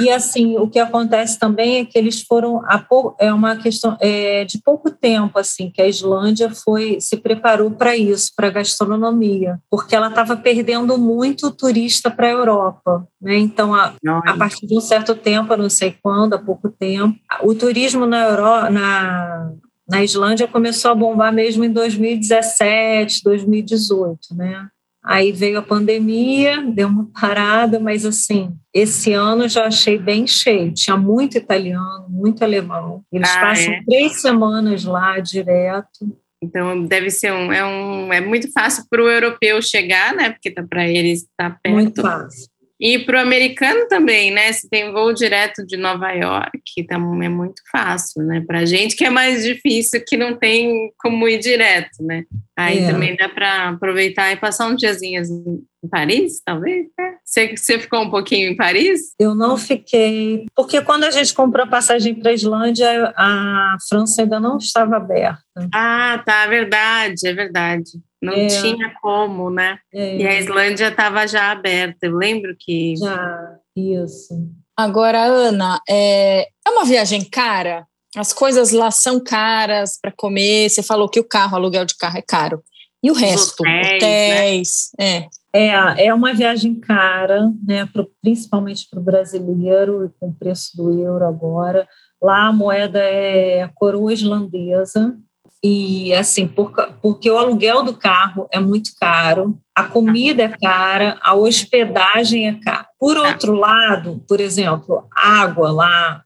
E 0.00 0.10
assim, 0.10 0.56
o 0.58 0.68
que 0.68 0.78
acontece 0.78 1.38
também 1.38 1.78
é 1.78 1.84
que 1.84 1.98
eles 1.98 2.22
foram 2.22 2.62
a 2.64 2.84
é 3.18 3.32
uma 3.32 3.56
questão 3.56 3.96
é, 4.00 4.44
de 4.44 4.60
pouco 4.62 4.90
tempo 4.90 5.38
assim 5.38 5.70
que 5.70 5.82
a 5.82 5.88
Islândia 5.88 6.50
foi 6.50 7.00
se 7.00 7.16
preparou 7.16 7.70
para 7.70 7.96
isso, 7.96 8.32
para 8.34 8.50
gastronomia, 8.50 9.58
porque 9.70 9.94
ela 9.94 10.08
estava 10.08 10.36
perdendo 10.36 10.96
muito 10.96 11.50
turista 11.50 12.10
para 12.10 12.28
a 12.28 12.30
Europa, 12.30 13.06
né? 13.20 13.36
Então 13.38 13.74
a, 13.74 13.94
a, 14.26 14.36
partir 14.36 14.66
de 14.66 14.76
um 14.76 14.80
certo 14.80 15.14
tempo, 15.14 15.52
eu 15.52 15.58
não 15.58 15.70
sei 15.70 15.96
quando, 16.02 16.34
há 16.34 16.38
pouco 16.38 16.68
tempo, 16.68 17.18
o 17.42 17.54
turismo 17.54 18.06
na 18.06 18.24
Europa, 18.24 18.70
na 18.70 19.52
na 19.88 20.02
Islândia 20.02 20.48
começou 20.48 20.90
a 20.90 20.94
bombar 20.96 21.32
mesmo 21.32 21.64
em 21.64 21.72
2017, 21.72 23.22
2018, 23.22 24.34
né? 24.34 24.68
Aí 25.06 25.30
veio 25.30 25.58
a 25.58 25.62
pandemia, 25.62 26.62
deu 26.62 26.88
uma 26.88 27.08
parada, 27.18 27.78
mas 27.78 28.04
assim, 28.04 28.52
esse 28.74 29.12
ano 29.12 29.48
já 29.48 29.66
achei 29.66 29.98
bem 29.98 30.26
cheio. 30.26 30.74
Tinha 30.74 30.96
muito 30.96 31.38
italiano, 31.38 32.06
muito 32.08 32.42
alemão. 32.42 33.02
Eles 33.12 33.30
ah, 33.30 33.40
passam 33.40 33.72
é? 33.72 33.82
três 33.86 34.20
semanas 34.20 34.84
lá 34.84 35.20
direto. 35.20 36.18
Então 36.42 36.84
deve 36.84 37.10
ser 37.10 37.32
um 37.32 37.52
é 37.52 37.64
um 37.64 38.12
é 38.12 38.20
muito 38.20 38.50
fácil 38.52 38.84
para 38.90 39.02
o 39.02 39.08
europeu 39.08 39.62
chegar, 39.62 40.14
né? 40.14 40.30
Porque 40.30 40.50
tá 40.50 40.64
para 40.68 40.86
eles 40.88 41.22
está 41.22 41.50
perto. 41.50 41.74
Muito 41.74 42.02
fácil. 42.02 42.48
E 42.80 42.98
para 42.98 43.18
o 43.18 43.22
americano 43.22 43.86
também, 43.88 44.30
né? 44.30 44.52
Se 44.52 44.68
tem 44.68 44.92
voo 44.92 45.12
direto 45.12 45.64
de 45.66 45.76
Nova 45.76 46.10
York, 46.12 46.60
então 46.78 47.22
é 47.22 47.28
muito 47.28 47.62
fácil, 47.72 48.22
né? 48.22 48.44
Para 48.46 48.60
a 48.60 48.64
gente 48.64 48.94
que 48.94 49.04
é 49.04 49.10
mais 49.10 49.44
difícil, 49.44 50.02
que 50.06 50.16
não 50.16 50.36
tem 50.36 50.92
como 50.98 51.26
ir 51.28 51.38
direto, 51.38 52.02
né? 52.02 52.24
Aí 52.56 52.78
é. 52.78 52.86
também 52.86 53.16
dá 53.16 53.28
para 53.28 53.70
aproveitar 53.70 54.32
e 54.32 54.36
passar 54.36 54.68
uns 54.68 54.78
diazinhos 54.78 55.28
em 55.30 55.88
Paris, 55.90 56.40
talvez? 56.44 56.86
Né? 56.98 57.14
Você, 57.24 57.56
você 57.56 57.78
ficou 57.78 58.02
um 58.02 58.10
pouquinho 58.10 58.50
em 58.50 58.56
Paris? 58.56 59.14
Eu 59.18 59.34
não 59.34 59.56
fiquei, 59.56 60.46
porque 60.54 60.80
quando 60.82 61.04
a 61.04 61.10
gente 61.10 61.34
comprou 61.34 61.64
a 61.64 61.68
passagem 61.68 62.14
para 62.14 62.30
a 62.30 62.34
Islândia, 62.34 63.12
a 63.16 63.76
França 63.88 64.22
ainda 64.22 64.40
não 64.40 64.58
estava 64.58 64.96
aberta. 64.96 65.42
Ah, 65.74 66.22
tá, 66.24 66.46
verdade, 66.46 67.26
é 67.26 67.32
verdade. 67.32 67.90
Não 68.22 68.32
é. 68.32 68.46
tinha 68.46 68.94
como, 69.00 69.50
né? 69.50 69.78
É. 69.92 70.16
E 70.16 70.26
a 70.26 70.38
Islândia 70.38 70.88
estava 70.88 71.26
já 71.26 71.50
aberta. 71.50 72.06
Eu 72.06 72.16
lembro 72.16 72.56
que. 72.58 72.96
Já, 72.96 73.56
isso. 73.76 74.34
Agora, 74.76 75.22
Ana, 75.24 75.80
é, 75.88 76.48
é 76.66 76.70
uma 76.70 76.84
viagem 76.84 77.24
cara? 77.24 77.86
As 78.16 78.32
coisas 78.32 78.72
lá 78.72 78.90
são 78.90 79.22
caras 79.22 79.98
para 80.00 80.12
comer. 80.12 80.70
Você 80.70 80.82
falou 80.82 81.08
que 81.08 81.20
o 81.20 81.24
carro, 81.24 81.52
o 81.52 81.56
aluguel 81.56 81.84
de 81.84 81.96
carro 81.96 82.18
é 82.18 82.22
caro. 82.22 82.62
E 83.02 83.10
o 83.10 83.12
Os 83.12 83.20
resto? 83.20 83.60
Hotéis. 83.60 84.02
hotéis 84.02 84.90
né? 84.98 85.28
é. 85.52 85.98
é. 85.98 86.06
É 86.06 86.14
uma 86.14 86.32
viagem 86.32 86.74
cara, 86.74 87.52
né, 87.64 87.86
pro, 87.86 88.10
principalmente 88.22 88.86
para 88.90 89.00
o 89.00 89.02
brasileiro, 89.02 90.12
com 90.18 90.28
o 90.28 90.34
preço 90.34 90.76
do 90.76 90.90
euro 91.00 91.24
agora. 91.24 91.86
Lá 92.20 92.48
a 92.48 92.52
moeda 92.52 92.98
é 92.98 93.62
a 93.62 93.68
coroa 93.68 94.12
islandesa, 94.12 95.16
e 95.62 96.14
assim, 96.14 96.46
por, 96.46 96.72
porque 97.02 97.30
o 97.30 97.38
aluguel 97.38 97.82
do 97.82 97.96
carro 97.96 98.46
é 98.52 98.60
muito 98.60 98.90
caro, 98.98 99.58
a 99.74 99.84
comida 99.84 100.44
é 100.44 100.48
cara, 100.48 101.18
a 101.22 101.34
hospedagem 101.34 102.48
é 102.48 102.54
cara. 102.60 102.86
Por 102.98 103.16
tá. 103.16 103.28
outro 103.28 103.54
lado, 103.54 104.24
por 104.28 104.40
exemplo, 104.40 105.08
água 105.12 105.72
lá, 105.72 106.24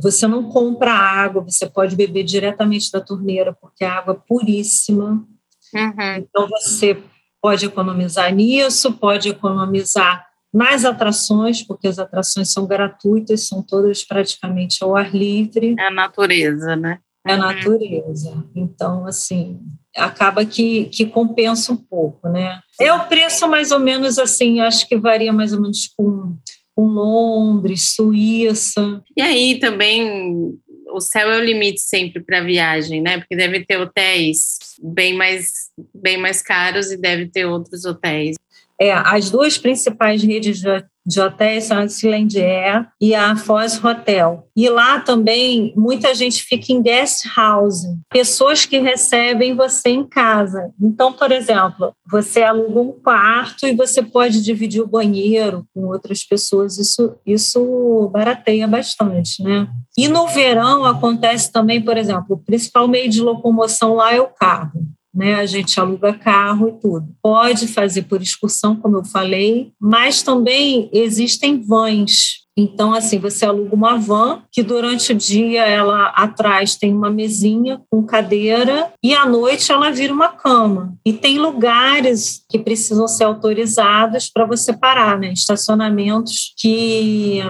você 0.00 0.26
não 0.26 0.50
compra 0.50 0.92
água, 0.92 1.42
você 1.42 1.68
pode 1.68 1.96
beber 1.96 2.24
diretamente 2.24 2.90
da 2.90 3.00
torneira, 3.00 3.52
porque 3.52 3.84
a 3.84 3.98
água 3.98 4.14
é 4.14 4.26
puríssima. 4.28 5.26
Uhum. 5.74 6.14
Então 6.16 6.48
você 6.48 7.02
pode 7.42 7.66
economizar 7.66 8.32
nisso, 8.34 8.92
pode 8.92 9.28
economizar 9.28 10.26
nas 10.52 10.84
atrações, 10.84 11.62
porque 11.62 11.88
as 11.88 11.98
atrações 11.98 12.52
são 12.52 12.66
gratuitas, 12.66 13.46
são 13.46 13.62
todas 13.62 14.04
praticamente 14.04 14.82
ao 14.82 14.96
ar 14.96 15.14
livre. 15.14 15.74
É 15.78 15.88
a 15.88 15.90
natureza, 15.90 16.74
né? 16.74 17.00
É 17.28 17.34
a 17.34 17.36
natureza. 17.36 18.44
Então, 18.54 19.06
assim, 19.06 19.60
acaba 19.96 20.44
que, 20.44 20.86
que 20.86 21.06
compensa 21.06 21.72
um 21.72 21.76
pouco, 21.76 22.28
né? 22.28 22.60
É 22.80 22.92
o 22.92 23.06
preço 23.06 23.48
mais 23.48 23.70
ou 23.70 23.78
menos 23.78 24.18
assim, 24.18 24.60
acho 24.60 24.88
que 24.88 24.96
varia 24.96 25.32
mais 25.32 25.52
ou 25.52 25.60
menos 25.60 25.88
com, 25.96 26.36
com 26.74 26.86
Londres, 26.86 27.94
Suíça. 27.94 29.02
E 29.16 29.22
aí 29.22 29.58
também 29.58 30.58
o 30.90 31.00
céu 31.00 31.30
é 31.30 31.38
o 31.38 31.44
limite 31.44 31.80
sempre 31.80 32.22
para 32.22 32.38
a 32.38 32.44
viagem, 32.44 33.02
né? 33.02 33.18
Porque 33.18 33.36
deve 33.36 33.64
ter 33.64 33.78
hotéis 33.78 34.58
bem 34.82 35.14
mais, 35.14 35.70
bem 35.94 36.16
mais 36.16 36.42
caros 36.42 36.90
e 36.90 36.96
deve 36.96 37.28
ter 37.28 37.44
outros 37.44 37.84
hotéis. 37.84 38.36
É, 38.80 38.92
as 38.92 39.30
duas 39.30 39.58
principais 39.58 40.22
redes 40.22 40.60
de 40.60 40.68
de 41.08 41.22
hotéis 41.22 41.70
Air 41.70 42.86
e 43.00 43.14
a 43.14 43.34
Foz 43.34 43.82
Hotel. 43.82 44.46
E 44.54 44.68
lá 44.68 45.00
também 45.00 45.72
muita 45.74 46.14
gente 46.14 46.42
fica 46.42 46.70
em 46.70 46.82
guest 46.82 47.24
house, 47.34 47.86
pessoas 48.10 48.66
que 48.66 48.78
recebem 48.78 49.56
você 49.56 49.88
em 49.88 50.06
casa. 50.06 50.70
Então, 50.78 51.10
por 51.10 51.32
exemplo, 51.32 51.94
você 52.10 52.42
aluga 52.42 52.80
um 52.80 52.92
quarto 52.92 53.66
e 53.66 53.74
você 53.74 54.02
pode 54.02 54.42
dividir 54.42 54.82
o 54.82 54.86
banheiro 54.86 55.64
com 55.74 55.86
outras 55.86 56.22
pessoas. 56.24 56.76
Isso, 56.76 57.16
isso 57.24 58.10
barateia 58.12 58.68
bastante, 58.68 59.42
né? 59.42 59.66
E 59.96 60.08
no 60.08 60.26
verão 60.26 60.84
acontece 60.84 61.50
também, 61.50 61.80
por 61.80 61.96
exemplo, 61.96 62.36
o 62.36 62.38
principal 62.38 62.86
meio 62.86 63.08
de 63.08 63.22
locomoção 63.22 63.94
lá 63.94 64.12
é 64.12 64.20
o 64.20 64.28
carro 64.28 64.86
né? 65.18 65.34
A 65.34 65.46
gente 65.46 65.80
aluga 65.80 66.14
carro 66.14 66.68
e 66.68 66.80
tudo. 66.80 67.08
Pode 67.20 67.66
fazer 67.66 68.02
por 68.02 68.22
excursão, 68.22 68.76
como 68.76 68.98
eu 68.98 69.04
falei, 69.04 69.72
mas 69.80 70.22
também 70.22 70.88
existem 70.92 71.60
vans. 71.60 72.46
Então, 72.56 72.92
assim, 72.92 73.18
você 73.18 73.46
aluga 73.46 73.74
uma 73.74 73.96
van 73.96 74.42
que 74.50 74.62
durante 74.62 75.12
o 75.12 75.14
dia 75.14 75.64
ela 75.64 76.06
atrás 76.08 76.74
tem 76.76 76.92
uma 76.92 77.10
mesinha 77.10 77.80
com 77.88 78.04
cadeira 78.04 78.92
e 79.02 79.14
à 79.14 79.24
noite 79.26 79.70
ela 79.70 79.90
vira 79.90 80.12
uma 80.12 80.28
cama. 80.28 80.94
E 81.04 81.12
tem 81.12 81.38
lugares 81.38 82.42
que 82.48 82.58
precisam 82.58 83.06
ser 83.06 83.24
autorizados 83.24 84.28
para 84.28 84.44
você 84.44 84.72
parar, 84.72 85.18
né? 85.18 85.32
Estacionamentos 85.32 86.52
que 86.58 87.40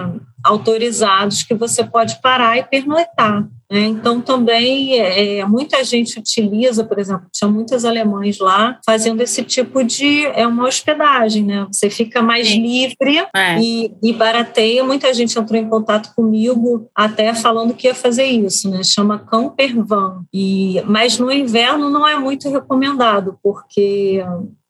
autorizados 0.43 1.43
que 1.43 1.55
você 1.55 1.83
pode 1.83 2.21
parar 2.21 2.57
e 2.57 2.63
pernoitar. 2.63 3.47
Né? 3.71 3.81
Então, 3.81 4.19
também 4.19 4.99
é, 4.99 5.45
muita 5.45 5.83
gente 5.83 6.17
utiliza, 6.17 6.83
por 6.83 6.97
exemplo, 6.97 7.27
tinha 7.31 7.49
muitos 7.49 7.85
alemães 7.85 8.39
lá 8.39 8.79
fazendo 8.83 9.21
esse 9.21 9.43
tipo 9.43 9.83
de 9.83 10.25
é 10.25 10.47
uma 10.47 10.67
hospedagem, 10.67 11.43
né? 11.43 11.67
Você 11.71 11.89
fica 11.89 12.21
mais 12.21 12.47
Sim. 12.47 12.61
livre 12.61 13.27
é. 13.35 13.59
e, 13.59 13.93
e 14.01 14.11
barateia. 14.13 14.83
Muita 14.83 15.13
gente 15.13 15.37
entrou 15.37 15.59
em 15.59 15.69
contato 15.69 16.13
comigo 16.15 16.89
até 16.95 17.33
falando 17.35 17.75
que 17.75 17.87
ia 17.87 17.93
fazer 17.93 18.25
isso, 18.25 18.69
né? 18.71 18.83
Chama 18.83 19.19
campervan. 19.19 20.23
E 20.33 20.81
mas 20.85 21.19
no 21.19 21.31
inverno 21.31 21.89
não 21.89 22.07
é 22.07 22.17
muito 22.17 22.49
recomendado 22.49 23.37
porque 23.43 24.23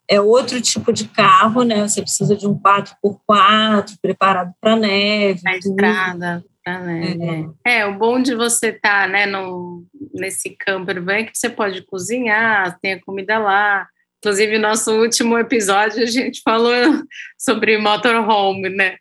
é 0.09 0.19
outro 0.19 0.59
tipo 0.59 0.91
de 0.91 1.07
carro, 1.07 1.63
né? 1.63 1.88
Você 1.88 2.01
precisa 2.01 2.35
de 2.35 2.47
um 2.47 2.59
4x4 2.59 3.93
preparado 4.01 4.51
para 4.59 4.75
neve. 4.75 5.41
A 5.45 5.55
estrada. 5.55 6.43
Né? 6.77 7.49
É. 7.65 7.79
é. 7.79 7.86
o 7.86 7.97
bom 7.97 8.21
de 8.21 8.36
você 8.36 8.67
estar 8.67 9.03
tá, 9.03 9.08
né, 9.08 9.25
no, 9.25 9.86
nesse 10.13 10.51
camper 10.51 11.03
van 11.03 11.13
é 11.13 11.23
que 11.23 11.38
você 11.38 11.49
pode 11.49 11.82
cozinhar, 11.84 12.77
tem 12.79 12.93
a 12.93 13.01
comida 13.01 13.39
lá. 13.39 13.88
Inclusive, 14.19 14.58
no 14.58 14.67
nosso 14.67 14.91
último 14.91 15.38
episódio, 15.38 16.03
a 16.03 16.05
gente 16.05 16.41
falou 16.43 16.73
sobre 17.39 17.77
motorhome, 17.77 18.69
né? 18.69 18.97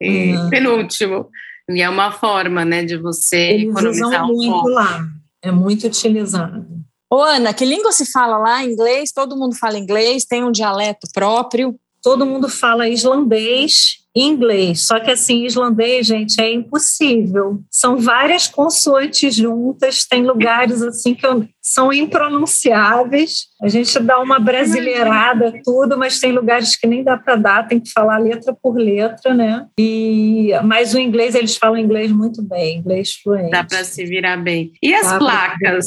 E, 0.00 0.34
uhum. 0.34 0.50
Penúltimo. 0.50 1.28
E 1.70 1.80
é 1.80 1.88
uma 1.88 2.10
forma, 2.12 2.64
né, 2.64 2.84
de 2.84 2.96
você 2.96 3.36
Eles 3.36 3.70
economizar 3.70 4.08
usam 4.08 4.24
um 4.24 4.34
muito 4.34 4.52
pouco. 4.52 4.68
lá. 4.68 5.06
É 5.42 5.50
muito 5.50 5.86
utilizado. 5.86 6.66
Ô, 7.10 7.22
Ana, 7.22 7.54
que 7.54 7.64
língua 7.64 7.92
se 7.92 8.10
fala 8.10 8.38
lá? 8.38 8.64
Inglês? 8.64 9.12
Todo 9.12 9.36
mundo 9.36 9.54
fala 9.54 9.78
inglês? 9.78 10.24
Tem 10.24 10.42
um 10.42 10.50
dialeto 10.50 11.06
próprio? 11.12 11.78
Todo 12.02 12.26
mundo 12.26 12.48
fala 12.48 12.88
islandês 12.88 14.03
inglês. 14.14 14.86
Só 14.86 15.00
que 15.00 15.10
assim, 15.10 15.44
islandês, 15.44 16.06
gente, 16.06 16.40
é 16.40 16.52
impossível. 16.52 17.60
São 17.70 17.96
várias 17.96 18.46
consoantes 18.46 19.34
juntas, 19.34 20.06
tem 20.06 20.24
lugares 20.24 20.82
assim 20.82 21.14
que 21.14 21.26
são 21.60 21.92
impronunciáveis. 21.92 23.46
A 23.62 23.68
gente 23.68 23.98
dá 23.98 24.20
uma 24.20 24.38
brasileirada, 24.38 25.52
tudo, 25.64 25.98
mas 25.98 26.20
tem 26.20 26.30
lugares 26.32 26.76
que 26.76 26.86
nem 26.86 27.02
dá 27.02 27.16
para 27.16 27.36
dar, 27.36 27.66
tem 27.66 27.80
que 27.80 27.90
falar 27.90 28.18
letra 28.18 28.54
por 28.54 28.76
letra, 28.76 29.34
né? 29.34 29.66
E 29.78 30.50
mas 30.62 30.94
o 30.94 30.98
inglês 30.98 31.34
eles 31.34 31.56
falam 31.56 31.78
inglês 31.78 32.12
muito 32.12 32.42
bem, 32.42 32.78
inglês 32.78 33.14
fluente. 33.14 33.50
Dá 33.50 33.64
para 33.64 33.82
se 33.82 34.04
virar 34.04 34.36
bem. 34.36 34.72
E 34.82 34.94
as 34.94 35.10
dá 35.10 35.18
placas? 35.18 35.86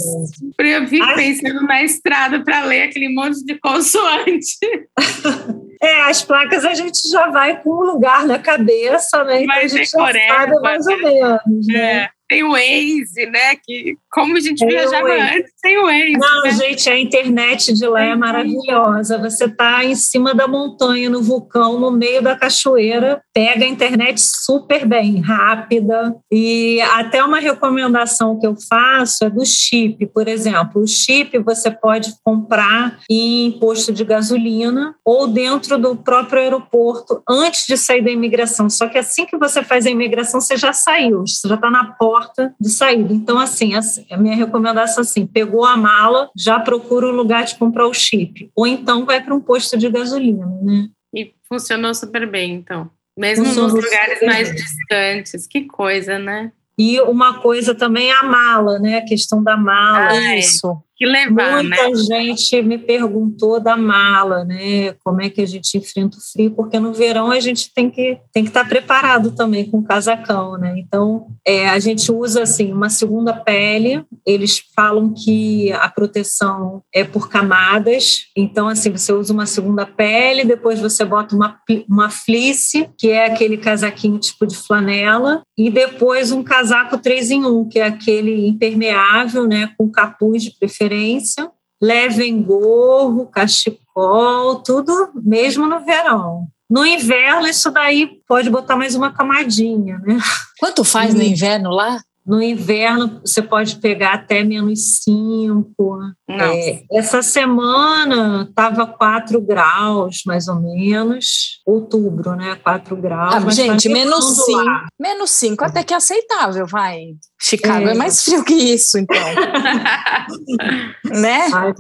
Eu 0.58 0.88
fico 0.88 1.16
pensando 1.16 1.62
na 1.62 1.84
estrada 1.84 2.44
para 2.44 2.66
ler 2.66 2.84
aquele 2.84 3.10
monte 3.10 3.46
de 3.46 3.56
consoante. 3.60 4.58
É, 5.82 6.02
as 6.04 6.24
placas 6.24 6.66
a 6.66 6.74
gente 6.74 7.10
já 7.10 7.28
vai 7.28 7.62
com 7.62 7.70
um 7.70 7.84
lugar 7.84 8.26
na 8.26 8.40
cabeça, 8.40 9.24
né? 9.24 9.44
Então 9.44 9.56
a 9.56 9.68
gente 9.68 9.90
já 9.90 10.28
sabe 10.28 10.60
mais 10.62 10.86
ou 10.88 10.98
menos, 10.98 11.68
né? 11.68 12.04
É. 12.04 12.10
Tem 12.28 12.44
o 12.44 12.52
Waze, 12.52 13.26
né? 13.28 13.56
Que 13.56 13.96
como 14.12 14.36
a 14.36 14.40
gente 14.42 14.66
viajava 14.66 15.08
antes 15.08 15.52
sem 15.56 15.78
o 15.78 15.84
Waze. 15.84 16.12
Não, 16.12 16.44
né? 16.44 16.52
gente, 16.52 16.90
a 16.90 17.00
internet 17.00 17.74
de 17.74 17.88
lá 17.88 18.04
é 18.04 18.16
maravilhosa. 18.16 19.18
Você 19.18 19.46
está 19.46 19.86
em 19.86 19.96
cima 19.96 20.36
da 20.36 20.46
montanha, 20.46 21.10
no 21.10 21.22
vulcão, 21.22 21.80
no 21.80 21.90
meio 21.90 22.22
da 22.22 22.36
cachoeira, 22.36 23.22
pega 23.38 23.66
a 23.66 23.68
internet 23.68 24.20
super 24.20 24.84
bem, 24.84 25.22
rápida. 25.22 26.16
E 26.32 26.82
até 26.82 27.24
uma 27.24 27.40
recomendação 27.40 28.40
que 28.40 28.48
eu 28.48 28.56
faço 28.68 29.26
é 29.26 29.30
do 29.30 29.46
chip, 29.46 30.08
por 30.08 30.28
exemplo. 30.28 30.82
O 30.82 30.88
chip 30.88 31.38
você 31.38 31.70
pode 31.70 32.16
comprar 32.24 32.98
em 33.08 33.52
posto 33.60 33.94
de 33.94 34.04
gasolina 34.04 34.96
ou 35.06 35.28
dentro 35.28 35.78
do 35.78 35.96
próprio 35.96 36.42
aeroporto 36.42 37.22
antes 37.30 37.68
de 37.68 37.78
sair 37.78 38.04
da 38.04 38.10
imigração. 38.10 38.72
Só 38.72 38.88
que 38.88 38.98
assim 38.98 39.28
que 39.28 39.38
você 39.38 39.62
faz 39.62 39.86
a 39.86 39.92
imigração, 39.92 40.42
você 40.42 40.58
já 40.58 40.74
saiu, 40.74 41.20
você 41.20 41.48
já 41.48 41.54
está 41.54 41.70
na 41.70 41.92
porta 41.92 42.56
de 42.60 42.70
saída. 42.72 43.14
Então, 43.14 43.38
assim, 43.38 43.74
a 43.76 44.18
minha 44.18 44.36
recomendação 44.36 45.02
assim, 45.02 45.28
pegou 45.28 45.64
a 45.64 45.78
mala, 45.78 46.28
já 46.36 46.60
procura 46.60 47.06
o 47.06 47.16
lugar 47.16 47.46
de 47.46 47.54
comprar 47.54 47.86
o 47.86 47.94
chip. 47.94 48.50
Ou 48.56 48.66
então 48.66 49.06
vai 49.06 49.24
para 49.24 49.36
um 49.36 49.40
posto 49.40 49.78
de 49.78 49.88
gasolina, 49.92 50.48
né? 50.64 50.88
E 51.14 51.36
funcionou 51.48 51.94
super 51.94 52.28
bem, 52.28 52.56
então. 52.56 52.90
Mesmo 53.18 53.46
nos 53.46 53.74
lugares 53.74 54.22
mais 54.22 54.54
distantes. 54.54 55.48
Que 55.48 55.62
coisa, 55.62 56.20
né? 56.20 56.52
E 56.78 57.02
uma 57.02 57.42
coisa 57.42 57.74
também 57.74 58.12
é 58.12 58.14
a 58.14 58.24
mala, 58.24 58.78
né? 58.78 59.00
A 59.00 59.06
questão 59.06 59.44
da 59.44 59.58
mala. 59.58 60.12
Ah, 60.12 60.38
isso 60.38 60.84
que 60.98 61.06
levar, 61.06 61.64
Muita 61.64 61.90
né? 61.90 61.96
gente 61.96 62.62
me 62.64 62.78
perguntou 62.78 63.60
da 63.60 63.78
mala, 63.78 64.44
né? 64.44 64.94
Como 65.04 65.22
é 65.22 65.30
que 65.30 65.42
a 65.42 65.46
gente 65.46 65.78
enfrenta 65.78 66.18
o 66.18 66.22
frio? 66.22 66.52
Porque 66.52 66.80
no 66.80 66.92
verão 66.92 67.30
a 67.30 67.40
gente 67.40 67.72
tem 67.74 67.90
que 67.90 68.18
tem 68.34 68.44
que 68.44 68.50
estar 68.50 68.68
preparado 68.68 69.32
também 69.32 69.70
com 69.70 69.78
o 69.78 69.84
casacão, 69.84 70.58
né? 70.58 70.74
Então 70.78 71.28
é, 71.46 71.70
a 71.70 71.78
gente 71.78 72.12
usa 72.12 72.42
assim 72.42 72.74
uma 72.74 72.90
segunda 72.90 73.32
pele. 73.32 74.04
Eles 74.26 74.64
falam 74.76 75.14
que 75.14 75.72
a 75.74 75.88
proteção 75.88 76.82
é 76.92 77.04
por 77.04 77.30
camadas. 77.30 78.26
Então 78.36 78.68
assim 78.68 78.92
você 78.92 79.14
usa 79.14 79.32
uma 79.32 79.46
segunda 79.46 79.86
pele, 79.86 80.46
depois 80.46 80.80
você 80.80 81.06
bota 81.06 81.36
uma 81.36 81.58
uma 81.88 82.10
fleece, 82.10 82.90
que 82.98 83.10
é 83.12 83.26
aquele 83.26 83.58
casaquinho 83.58 84.18
tipo 84.18 84.48
de 84.48 84.56
flanela, 84.56 85.44
e 85.58 85.70
depois 85.70 86.32
um 86.32 86.42
casaco 86.42 86.98
3 86.98 87.32
em 87.32 87.46
1, 87.46 87.70
que 87.70 87.80
é 87.80 87.86
aquele 87.86 88.48
impermeável, 88.48 89.46
né? 89.46 89.70
Com 89.78 89.90
capuz 89.90 90.44
de 90.44 90.52
preferência 90.58 90.87
preferência, 90.88 91.52
levem 91.82 92.42
gorro, 92.42 93.28
cachecol, 93.28 94.56
tudo 94.64 95.12
mesmo 95.16 95.68
no 95.68 95.84
verão. 95.84 96.48
No 96.70 96.86
inverno, 96.86 97.48
isso 97.48 97.72
daí 97.72 98.22
pode 98.28 98.50
botar 98.50 98.76
mais 98.76 98.96
uma 98.96 99.12
camadinha, 99.12 100.00
né? 100.00 100.18
Quanto 100.60 100.84
faz 100.84 101.14
no 101.14 101.22
inverno 101.22 101.70
lá? 101.70 102.02
No 102.26 102.42
inverno, 102.42 103.22
você 103.22 103.42
pode 103.42 103.78
pegar 103.78 104.16
até 104.16 104.44
menos 104.44 105.02
5. 105.02 105.98
É, 106.30 106.84
essa 106.92 107.22
semana 107.22 108.46
estava 108.50 108.86
4 108.86 109.40
graus, 109.40 110.24
mais 110.26 110.50
ou 110.50 110.56
menos. 110.56 111.62
Outubro, 111.66 112.36
né? 112.36 112.58
4 112.62 112.98
graus. 112.98 113.34
Ah, 113.34 113.50
gente, 113.50 113.88
menos 113.88 114.44
5. 114.44 114.62
Menos 115.00 115.32
5, 115.32 115.64
até 115.64 115.86
que 115.86 115.94
é 115.94 115.98
aceitável, 115.98 116.68
vai. 116.68 117.16
Chicago 117.40 117.88
é, 117.88 117.92
é 117.92 117.94
mais 117.94 118.24
frio 118.24 118.44
que 118.44 118.54
isso, 118.54 118.98
então. 118.98 119.16
né? 121.06 121.48
Ai, 121.54 121.72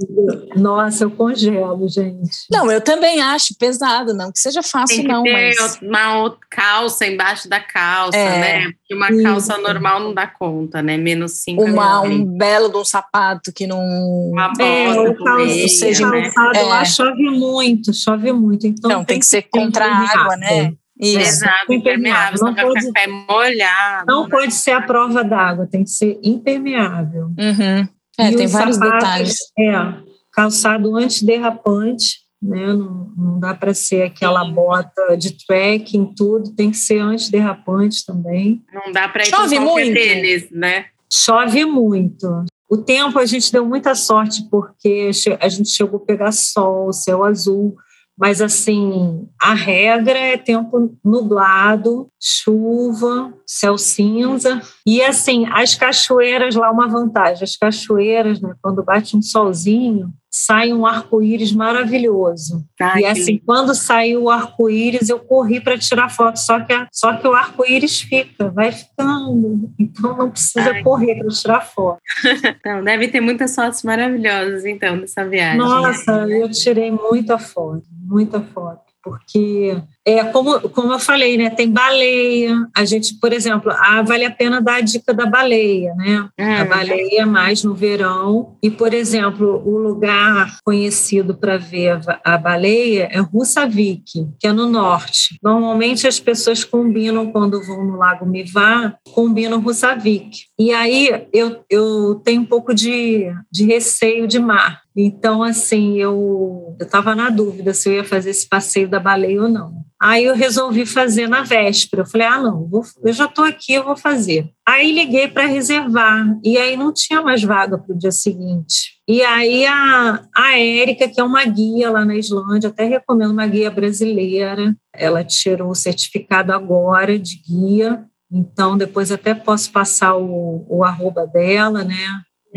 nossa, 0.55 1.05
eu 1.05 1.11
congelo, 1.11 1.89
gente. 1.89 2.45
Não, 2.51 2.71
eu 2.71 2.79
também 2.79 3.21
acho 3.21 3.55
pesado, 3.57 4.13
não 4.13 4.31
que 4.31 4.39
seja 4.39 4.61
fácil, 4.61 4.97
Tem 4.97 5.05
que 5.05 5.11
não. 5.11 5.23
Ter 5.23 5.55
mas... 5.59 5.79
uma 5.81 6.37
calça 6.49 7.07
embaixo 7.07 7.49
da 7.49 7.59
calça, 7.59 8.15
é, 8.15 8.39
né? 8.39 8.71
Porque 8.71 8.93
uma 8.93 9.09
isso. 9.09 9.23
calça 9.23 9.57
normal 9.57 9.99
não 9.99 10.13
dá 10.13 10.27
conta, 10.27 10.83
né? 10.83 10.95
Menos 10.95 11.43
5 11.43 11.63
uma, 11.63 12.01
Um 12.01 12.23
belo 12.23 12.69
de 12.69 12.77
um 12.77 12.85
sapato 12.85 13.51
que 13.51 13.65
não. 13.65 13.79
Uma 13.79 14.49
bota, 14.49 14.63
é, 14.63 15.09
o 15.09 15.15
calço, 15.23 15.69
seja, 15.69 16.07
né? 16.07 16.29
calçado 16.29 16.57
é. 16.57 16.63
lá 16.63 16.85
chove 16.85 17.23
muito, 17.23 17.93
chove 17.93 18.31
muito. 18.31 18.67
Então 18.67 18.91
não, 18.91 18.97
tem, 18.99 19.15
tem 19.15 19.19
que 19.19 19.25
ser 19.25 19.41
contra 19.41 19.85
a 19.85 19.97
água, 19.97 20.37
né? 20.37 20.73
Isso. 20.99 21.19
Exato, 21.19 21.73
impermeável, 21.73 22.39
não 22.41 22.55
pode, 22.55 22.79
ficar 22.79 22.93
pé 22.93 23.07
molhado. 23.07 24.05
Não 24.07 24.23
né? 24.23 24.29
pode 24.29 24.53
ser 24.53 24.71
a 24.71 24.81
prova 24.81 25.23
d'água, 25.23 25.67
tem 25.67 25.83
que 25.83 25.89
ser 25.91 26.19
impermeável. 26.23 27.25
Uhum. 27.37 27.87
É, 28.19 28.31
tem 28.31 28.47
vários 28.47 28.77
sapatos, 28.77 28.99
detalhes. 28.99 29.37
É, 29.59 29.93
calçado 30.33 30.95
antiderrapante, 30.95 32.17
né? 32.41 32.73
Não, 32.73 33.11
não 33.15 33.39
dá 33.39 33.53
para 33.53 33.73
ser 33.73 34.03
aquela 34.03 34.43
Sim. 34.43 34.53
bota 34.53 35.15
de 35.17 35.37
trekking, 35.45 36.13
tudo, 36.15 36.55
tem 36.55 36.71
que 36.71 36.77
ser 36.77 36.99
antiderrapante 36.99 38.05
também. 38.05 38.63
Não 38.73 38.91
dá 38.91 39.07
para 39.07 39.23
ir 39.23 39.27
Chove 39.27 39.57
com 39.57 39.63
muito. 39.63 39.93
tênis, 39.93 40.49
né? 40.51 40.85
Chove 41.11 41.65
muito. 41.65 42.45
O 42.69 42.77
tempo 42.77 43.17
a 43.17 43.25
gente 43.25 43.51
deu 43.51 43.65
muita 43.65 43.95
sorte 43.95 44.47
porque 44.49 45.11
a 45.39 45.47
gente 45.47 45.69
chegou 45.69 45.99
a 45.99 46.05
pegar 46.05 46.31
sol, 46.31 46.91
céu 46.91 47.23
azul, 47.23 47.77
mas, 48.17 48.41
assim, 48.41 49.29
a 49.39 49.53
regra 49.53 50.17
é 50.17 50.37
tempo 50.37 50.97
nublado, 51.05 52.09
chuva, 52.19 53.31
céu 53.45 53.77
cinza. 53.77 54.59
E, 54.85 55.03
assim, 55.03 55.45
as 55.51 55.75
cachoeiras 55.75 56.55
lá, 56.55 56.71
uma 56.71 56.87
vantagem: 56.87 57.43
as 57.43 57.55
cachoeiras, 57.55 58.41
né, 58.41 58.55
quando 58.61 58.83
bate 58.83 59.15
um 59.15 59.21
solzinho, 59.21 60.11
sai 60.29 60.73
um 60.73 60.85
arco-íris 60.85 61.51
maravilhoso. 61.51 62.65
Ai, 62.79 63.01
e 63.01 63.05
assim, 63.05 63.41
quando 63.45 63.73
saiu 63.73 64.23
o 64.23 64.29
arco-íris, 64.29 65.09
eu 65.09 65.19
corri 65.19 65.59
para 65.59 65.77
tirar 65.77 66.09
foto, 66.09 66.37
só 66.37 66.59
que, 66.59 66.73
a, 66.73 66.87
só 66.91 67.13
que 67.13 67.27
o 67.27 67.33
arco-íris 67.33 68.01
fica, 68.01 68.49
vai 68.49 68.71
ficando. 68.71 69.69
Então 69.79 70.17
não 70.17 70.29
precisa 70.29 70.71
Ai. 70.71 70.83
correr 70.83 71.15
para 71.15 71.29
tirar 71.29 71.61
foto. 71.61 71.99
Então, 72.59 72.83
deve 72.83 73.07
ter 73.07 73.21
muitas 73.21 73.53
fotos 73.53 73.83
maravilhosas, 73.83 74.65
então, 74.65 74.99
dessa 74.99 75.25
viagem. 75.27 75.57
Nossa, 75.57 76.11
eu 76.27 76.49
tirei 76.49 76.91
muita 76.91 77.37
foto, 77.37 77.83
muita 78.05 78.41
foto 78.41 78.87
porque 79.07 79.81
é 80.07 80.23
como, 80.23 80.61
como 80.69 80.93
eu 80.93 80.99
falei, 80.99 81.37
né? 81.37 81.49
Tem 81.49 81.69
baleia. 81.69 82.65
A 82.73 82.85
gente, 82.85 83.15
por 83.19 83.33
exemplo, 83.33 83.69
ah, 83.71 84.01
vale 84.01 84.23
a 84.23 84.31
pena 84.31 84.61
dar 84.61 84.75
a 84.75 84.81
dica 84.81 85.13
da 85.13 85.25
baleia, 85.25 85.93
né? 85.95 86.29
A 86.39 86.63
hum. 86.63 86.69
baleia 86.69 87.25
mais 87.25 87.61
no 87.61 87.73
verão. 87.73 88.55
E, 88.63 88.71
por 88.71 88.93
exemplo, 88.93 89.61
o 89.65 89.77
lugar 89.77 90.59
conhecido 90.63 91.35
para 91.35 91.57
ver 91.57 91.99
a 92.23 92.37
baleia 92.37 93.09
é 93.11 93.19
Russavik, 93.19 94.29
que 94.39 94.47
é 94.47 94.53
no 94.53 94.67
norte. 94.67 95.37
Normalmente 95.43 96.07
as 96.07 96.21
pessoas 96.21 96.63
combinam 96.63 97.29
quando 97.29 97.61
vão 97.61 97.83
no 97.83 97.97
Lago 97.97 98.25
Mivá, 98.25 98.95
combinam 99.13 99.59
Russavik. 99.59 100.45
E 100.57 100.71
aí 100.71 101.27
eu, 101.33 101.65
eu 101.69 102.15
tenho 102.23 102.43
um 102.43 102.45
pouco 102.45 102.73
de, 102.73 103.29
de 103.51 103.65
receio 103.65 104.25
de 104.25 104.39
mar. 104.39 104.83
Então, 104.95 105.43
assim, 105.43 105.97
eu 105.97 106.75
estava 106.81 107.13
na 107.13 107.29
dúvida 107.29 107.71
se 107.71 107.87
eu 107.87 107.93
ia 107.93 108.03
fazer 108.03 108.31
esse 108.31 108.49
passeio 108.49 108.89
da 108.89 108.99
baleia 108.99 109.43
ou 109.43 109.49
não. 109.49 109.85
Aí 109.99 110.25
eu 110.25 110.35
resolvi 110.35 110.85
fazer 110.85 111.27
na 111.27 111.41
véspera. 111.41 112.03
Eu 112.03 112.05
falei, 112.05 112.27
ah, 112.27 112.41
não, 112.41 112.67
vou, 112.67 112.83
eu 113.03 113.11
já 113.11 113.25
estou 113.25 113.43
aqui, 113.43 113.73
eu 113.73 113.83
vou 113.83 113.97
fazer. 113.97 114.49
Aí 114.67 114.91
liguei 114.91 115.27
para 115.27 115.47
reservar, 115.47 116.37
e 116.43 116.57
aí 116.57 116.77
não 116.77 116.93
tinha 116.93 117.21
mais 117.21 117.41
vaga 117.41 117.77
para 117.77 117.95
o 117.95 117.97
dia 117.97 118.11
seguinte. 118.11 118.97
E 119.07 119.21
aí 119.23 119.65
a, 119.65 120.21
a 120.35 120.59
Érica, 120.59 121.07
que 121.07 121.19
é 121.19 121.23
uma 121.23 121.43
guia 121.45 121.89
lá 121.89 122.05
na 122.05 122.15
Islândia, 122.15 122.69
até 122.69 122.83
recomendo 122.83 123.31
uma 123.31 123.47
guia 123.47 123.71
brasileira, 123.71 124.75
ela 124.93 125.23
tirou 125.23 125.71
o 125.71 125.75
certificado 125.75 126.51
agora 126.51 127.17
de 127.17 127.41
guia, 127.47 128.03
então 128.31 128.77
depois 128.77 129.11
até 129.11 129.33
posso 129.33 129.71
passar 129.71 130.15
o, 130.15 130.65
o 130.67 130.83
arroba 130.83 131.25
dela, 131.25 131.83
né? 131.83 131.95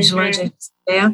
Islândia 0.00 0.44
uhum. 0.44 0.50
É, 0.88 1.08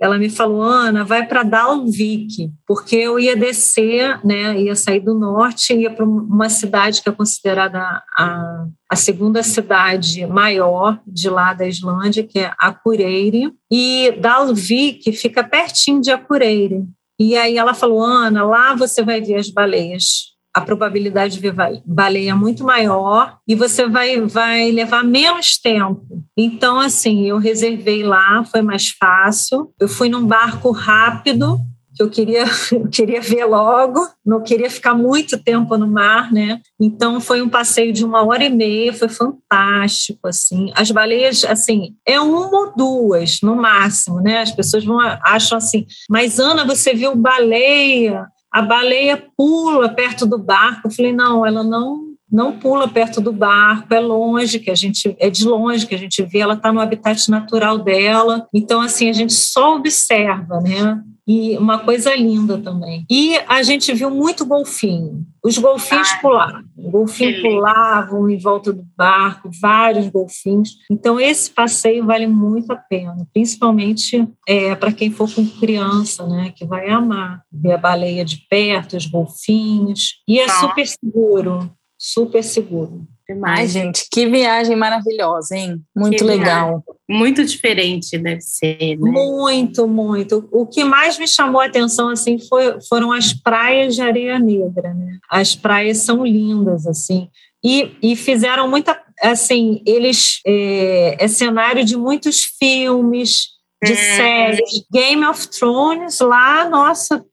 ela 0.00 0.16
me 0.16 0.30
falou, 0.30 0.62
Ana, 0.62 1.04
vai 1.04 1.26
para 1.26 1.42
Dalvik, 1.42 2.50
porque 2.66 2.96
eu 2.96 3.20
ia 3.20 3.36
descer, 3.36 4.18
né, 4.24 4.58
ia 4.58 4.74
sair 4.74 5.00
do 5.00 5.14
norte, 5.14 5.74
ia 5.74 5.90
para 5.90 6.04
uma 6.06 6.48
cidade 6.48 7.02
que 7.02 7.10
é 7.10 7.12
considerada 7.12 7.78
a, 8.16 8.66
a 8.90 8.96
segunda 8.96 9.42
cidade 9.42 10.26
maior 10.26 10.98
de 11.06 11.28
lá 11.28 11.52
da 11.52 11.66
Islândia, 11.66 12.26
que 12.26 12.38
é 12.38 12.52
Akureyri, 12.58 13.52
e 13.70 14.12
Dalvik 14.18 15.12
fica 15.12 15.44
pertinho 15.44 16.00
de 16.00 16.10
Akureyri. 16.10 16.86
E 17.20 17.36
aí 17.36 17.58
ela 17.58 17.74
falou, 17.74 18.02
Ana, 18.02 18.44
lá 18.44 18.74
você 18.74 19.02
vai 19.02 19.20
ver 19.20 19.34
as 19.34 19.50
baleias 19.50 20.37
a 20.58 20.60
probabilidade 20.60 21.34
de 21.34 21.40
ver 21.40 21.54
baleia 21.86 22.32
é 22.32 22.34
muito 22.34 22.64
maior 22.64 23.38
e 23.46 23.54
você 23.54 23.88
vai, 23.88 24.20
vai 24.20 24.70
levar 24.70 25.04
menos 25.04 25.56
tempo. 25.58 26.04
Então, 26.36 26.78
assim, 26.78 27.26
eu 27.26 27.38
reservei 27.38 28.02
lá, 28.02 28.44
foi 28.44 28.60
mais 28.60 28.88
fácil. 28.88 29.72
Eu 29.80 29.88
fui 29.88 30.08
num 30.08 30.26
barco 30.26 30.70
rápido, 30.70 31.60
que 31.94 32.02
eu 32.02 32.08
queria, 32.08 32.44
queria 32.92 33.20
ver 33.20 33.44
logo, 33.44 34.06
não 34.24 34.40
queria 34.40 34.70
ficar 34.70 34.94
muito 34.94 35.36
tempo 35.36 35.76
no 35.76 35.86
mar, 35.86 36.32
né? 36.32 36.60
Então 36.80 37.20
foi 37.20 37.42
um 37.42 37.48
passeio 37.48 37.92
de 37.92 38.04
uma 38.04 38.24
hora 38.24 38.44
e 38.44 38.50
meia, 38.50 38.92
foi 38.92 39.08
fantástico, 39.08 40.28
assim. 40.28 40.70
As 40.74 40.90
baleias, 40.90 41.44
assim, 41.44 41.94
é 42.06 42.20
uma 42.20 42.56
ou 42.56 42.72
duas 42.76 43.40
no 43.42 43.56
máximo, 43.56 44.20
né? 44.20 44.40
As 44.40 44.52
pessoas 44.52 44.84
vão 44.84 44.98
acham 45.22 45.58
assim, 45.58 45.86
mas 46.08 46.38
Ana, 46.38 46.64
você 46.64 46.94
viu 46.94 47.16
baleia? 47.16 48.26
A 48.50 48.62
baleia 48.62 49.22
pula 49.36 49.88
perto 49.88 50.26
do 50.26 50.38
barco. 50.38 50.88
Eu 50.88 50.90
falei, 50.90 51.12
não, 51.12 51.44
ela 51.44 51.62
não 51.62 52.08
não 52.30 52.58
pula 52.58 52.86
perto 52.86 53.22
do 53.22 53.32
barco, 53.32 53.94
é 53.94 54.00
longe, 54.00 54.58
que 54.58 54.70
a 54.70 54.74
gente 54.74 55.16
é 55.18 55.30
de 55.30 55.46
longe 55.46 55.86
que 55.86 55.94
a 55.94 55.98
gente 55.98 56.22
vê, 56.22 56.40
ela 56.40 56.54
está 56.54 56.70
no 56.70 56.80
habitat 56.80 57.30
natural 57.30 57.78
dela. 57.78 58.46
Então, 58.52 58.82
assim, 58.82 59.08
a 59.08 59.14
gente 59.14 59.32
só 59.32 59.76
observa, 59.76 60.60
né? 60.60 61.02
E 61.28 61.58
uma 61.58 61.78
coisa 61.80 62.16
linda 62.16 62.56
também. 62.56 63.04
E 63.10 63.36
a 63.46 63.62
gente 63.62 63.92
viu 63.92 64.10
muito 64.10 64.46
golfinho. 64.46 65.26
Os 65.44 65.58
golfinhos 65.58 66.08
Ai, 66.10 66.20
pulavam. 66.20 66.64
O 66.76 66.90
golfinho 66.90 67.42
pulavam 67.42 68.30
em 68.30 68.38
volta 68.38 68.72
do 68.72 68.84
barco, 68.96 69.50
vários 69.60 70.08
golfinhos. 70.08 70.70
Então, 70.90 71.20
esse 71.20 71.50
passeio 71.50 72.06
vale 72.06 72.26
muito 72.26 72.72
a 72.72 72.76
pena, 72.76 73.28
principalmente 73.32 74.26
é, 74.48 74.74
para 74.74 74.92
quem 74.92 75.10
for 75.10 75.30
com 75.32 75.46
criança, 75.46 76.26
né? 76.26 76.50
Que 76.56 76.64
vai 76.64 76.88
amar 76.88 77.42
ver 77.52 77.72
a 77.72 77.78
baleia 77.78 78.24
de 78.24 78.38
perto, 78.48 78.96
os 78.96 79.06
golfinhos. 79.06 80.22
E 80.26 80.40
é 80.40 80.48
super 80.48 80.86
seguro 80.86 81.70
super 81.98 82.44
seguro. 82.44 83.06
Ai, 83.44 83.66
gente, 83.66 84.06
que 84.10 84.26
viagem 84.26 84.74
maravilhosa, 84.74 85.54
hein? 85.54 85.82
Muito 85.94 86.18
que 86.18 86.24
legal. 86.24 86.66
Viagem. 86.68 86.84
Muito 87.08 87.44
diferente 87.44 88.16
deve 88.16 88.40
ser, 88.40 88.96
né? 88.98 89.10
Muito, 89.10 89.86
muito. 89.86 90.48
O 90.50 90.66
que 90.66 90.82
mais 90.82 91.18
me 91.18 91.28
chamou 91.28 91.60
a 91.60 91.66
atenção, 91.66 92.08
assim, 92.08 92.38
foi, 92.48 92.80
foram 92.88 93.12
as 93.12 93.32
praias 93.32 93.94
de 93.94 94.02
areia 94.02 94.38
negra, 94.38 94.94
né? 94.94 95.18
As 95.30 95.54
praias 95.54 95.98
são 95.98 96.24
lindas, 96.24 96.86
assim. 96.86 97.28
E, 97.62 97.90
e 98.02 98.16
fizeram 98.16 98.68
muita, 98.68 98.98
assim, 99.22 99.82
eles... 99.86 100.40
É, 100.46 101.16
é 101.24 101.28
cenário 101.28 101.84
de 101.84 101.96
muitos 101.96 102.44
filmes, 102.58 103.48
de 103.82 103.92
é. 103.92 104.16
séries. 104.16 104.86
Game 104.92 105.24
of 105.24 105.48
Thrones 105.48 106.18
lá, 106.20 106.68
nossa, 106.68 107.24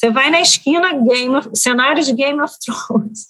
você 0.00 0.10
vai 0.10 0.30
na 0.30 0.40
esquina, 0.40 0.94
Game 0.94 1.36
of, 1.36 1.50
cenários 1.52 2.06
de 2.06 2.14
Game 2.14 2.40
of 2.40 2.54
Thrones. 2.64 3.26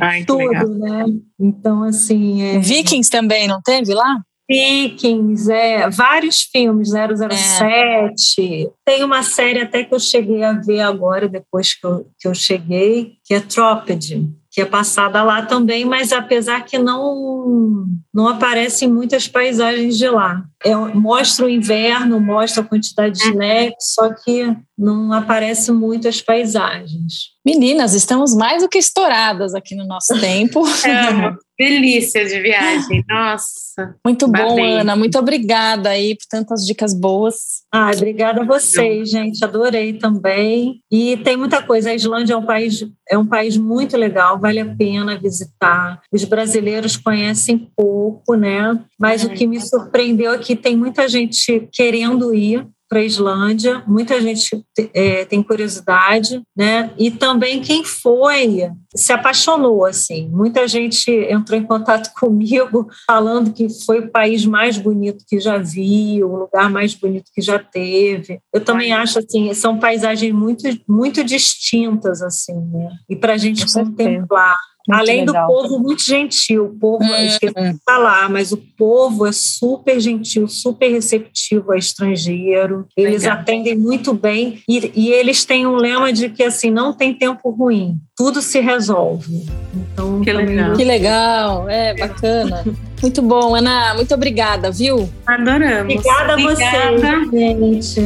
Ai, 0.00 0.24
Tudo, 0.24 0.38
legal. 0.38 0.68
né? 0.68 1.04
Então, 1.38 1.82
assim. 1.82 2.42
É... 2.42 2.58
Vikings 2.58 3.10
também, 3.10 3.46
não 3.46 3.60
teve 3.60 3.92
lá? 3.92 4.22
Vikings, 4.50 5.50
é, 5.50 5.88
vários 5.90 6.42
filmes, 6.42 6.90
007. 6.90 8.40
É. 8.40 8.70
Tem 8.84 9.04
uma 9.04 9.22
série 9.22 9.60
até 9.60 9.84
que 9.84 9.94
eu 9.94 10.00
cheguei 10.00 10.42
a 10.42 10.52
ver 10.52 10.80
agora, 10.80 11.28
depois 11.28 11.74
que 11.74 11.86
eu, 11.86 12.06
que 12.18 12.28
eu 12.28 12.34
cheguei, 12.34 13.14
que 13.24 13.34
é 13.34 13.40
Trópede 13.40 14.26
que 14.54 14.60
é 14.60 14.64
passada 14.64 15.20
lá 15.24 15.42
também, 15.42 15.84
mas 15.84 16.12
apesar 16.12 16.64
que 16.64 16.78
não 16.78 17.86
não 18.14 18.28
aparecem 18.28 18.88
muitas 18.88 19.26
paisagens 19.26 19.98
de 19.98 20.08
lá. 20.08 20.44
É, 20.64 20.72
mostra 20.76 21.46
o 21.46 21.48
inverno, 21.48 22.20
mostra 22.20 22.62
a 22.62 22.66
quantidade 22.66 23.18
de 23.18 23.34
neve, 23.34 23.74
só 23.80 24.14
que 24.14 24.56
não 24.76 25.12
aparecem 25.12 25.74
muitas 25.74 26.20
paisagens. 26.20 27.34
Meninas, 27.46 27.94
estamos 27.94 28.34
mais 28.34 28.62
do 28.62 28.68
que 28.68 28.78
estouradas 28.78 29.54
aqui 29.54 29.74
no 29.74 29.86
nosso 29.86 30.14
tempo. 30.18 30.64
É 30.84 31.10
uma 31.10 31.38
delícia 31.58 32.24
de 32.24 32.40
viagem, 32.40 33.04
nossa. 33.08 33.94
Muito 34.04 34.26
bom, 34.26 34.64
Ana. 34.64 34.96
Muito 34.96 35.18
obrigada 35.18 35.90
aí 35.90 36.16
por 36.16 36.26
tantas 36.28 36.64
dicas 36.66 36.94
boas. 36.94 37.62
Ah, 37.72 37.90
obrigada 37.94 38.40
a 38.40 38.44
vocês, 38.44 39.10
gente. 39.10 39.44
Adorei 39.44 39.92
também. 39.92 40.80
E 40.90 41.18
tem 41.18 41.36
muita 41.36 41.62
coisa. 41.62 41.90
A 41.90 41.94
Islândia 41.94 42.34
é 42.34 42.36
um 42.36 42.46
país 42.46 42.84
é 43.10 43.18
um 43.18 43.26
país 43.26 43.56
muito 43.56 43.96
legal, 43.96 44.40
vale 44.40 44.60
a 44.60 44.74
pena 44.74 45.18
visitar. 45.18 46.00
Os 46.10 46.24
brasileiros 46.24 46.96
conhecem 46.96 47.70
pouco, 47.76 48.34
né? 48.34 48.80
Mas 48.98 49.22
é. 49.22 49.26
o 49.26 49.30
que 49.30 49.46
me 49.46 49.60
surpreendeu 49.60 50.32
é 50.32 50.38
que 50.38 50.56
tem 50.56 50.74
muita 50.74 51.06
gente 51.06 51.68
querendo 51.70 52.34
ir 52.34 52.66
para 52.88 53.00
a 53.00 53.04
Islândia, 53.04 53.82
muita 53.86 54.20
gente 54.20 54.64
é, 54.92 55.24
tem 55.24 55.42
curiosidade, 55.42 56.42
né? 56.56 56.90
E 56.98 57.10
também 57.10 57.60
quem 57.60 57.84
foi 57.84 58.70
se 58.94 59.12
apaixonou, 59.12 59.84
assim. 59.84 60.28
Muita 60.28 60.68
gente 60.68 61.10
entrou 61.10 61.58
em 61.58 61.64
contato 61.64 62.12
comigo 62.18 62.88
falando 63.06 63.52
que 63.52 63.68
foi 63.84 64.00
o 64.00 64.10
país 64.10 64.44
mais 64.44 64.78
bonito 64.78 65.24
que 65.26 65.40
já 65.40 65.58
viu, 65.58 66.30
o 66.30 66.38
lugar 66.40 66.70
mais 66.70 66.94
bonito 66.94 67.30
que 67.34 67.40
já 67.40 67.58
teve. 67.58 68.40
Eu 68.52 68.60
também 68.60 68.92
acho 68.92 69.18
assim, 69.18 69.52
são 69.54 69.78
paisagens 69.78 70.32
muito 70.32 70.64
muito 70.88 71.24
distintas 71.24 72.22
assim, 72.22 72.54
né? 72.54 72.90
E 73.08 73.16
para 73.16 73.34
a 73.34 73.38
gente 73.38 73.70
contemplar. 73.72 74.56
Muito 74.86 75.00
Além 75.00 75.24
legal. 75.24 75.46
do 75.46 75.52
povo 75.52 75.78
muito 75.78 76.02
gentil, 76.02 76.66
o 76.66 76.78
povo, 76.78 77.04
hum, 77.04 77.16
esqueci 77.24 77.54
de 77.54 77.78
falar, 77.86 78.28
mas 78.28 78.52
o 78.52 78.58
povo 78.76 79.26
é 79.26 79.32
super 79.32 79.98
gentil, 79.98 80.46
super 80.46 80.90
receptivo 80.90 81.72
a 81.72 81.78
estrangeiro, 81.78 82.86
eles 82.94 83.22
legal. 83.22 83.38
atendem 83.38 83.78
muito 83.78 84.12
bem 84.12 84.62
e, 84.68 84.92
e, 84.94 85.10
eles 85.10 85.42
têm 85.44 85.66
um 85.66 85.76
lema 85.76 86.12
de 86.12 86.28
que 86.28 86.42
assim, 86.42 86.70
não 86.70 86.92
tem 86.92 87.14
tempo 87.14 87.50
ruim, 87.50 87.96
tudo 88.14 88.42
se 88.42 88.60
resolve. 88.60 89.46
Então, 89.74 90.20
que 90.20 90.30
legal. 90.30 90.76
Que 90.76 90.84
legal, 90.84 91.70
é 91.70 91.94
bacana. 91.94 92.64
muito 93.00 93.22
bom, 93.22 93.54
Ana, 93.54 93.94
muito 93.94 94.14
obrigada, 94.14 94.70
viu? 94.70 95.08
Adoramos. 95.26 95.94
Obrigada, 95.94 96.32
obrigada. 96.34 96.88
a 96.88 97.20
você, 97.20 97.30
gente. 97.30 98.00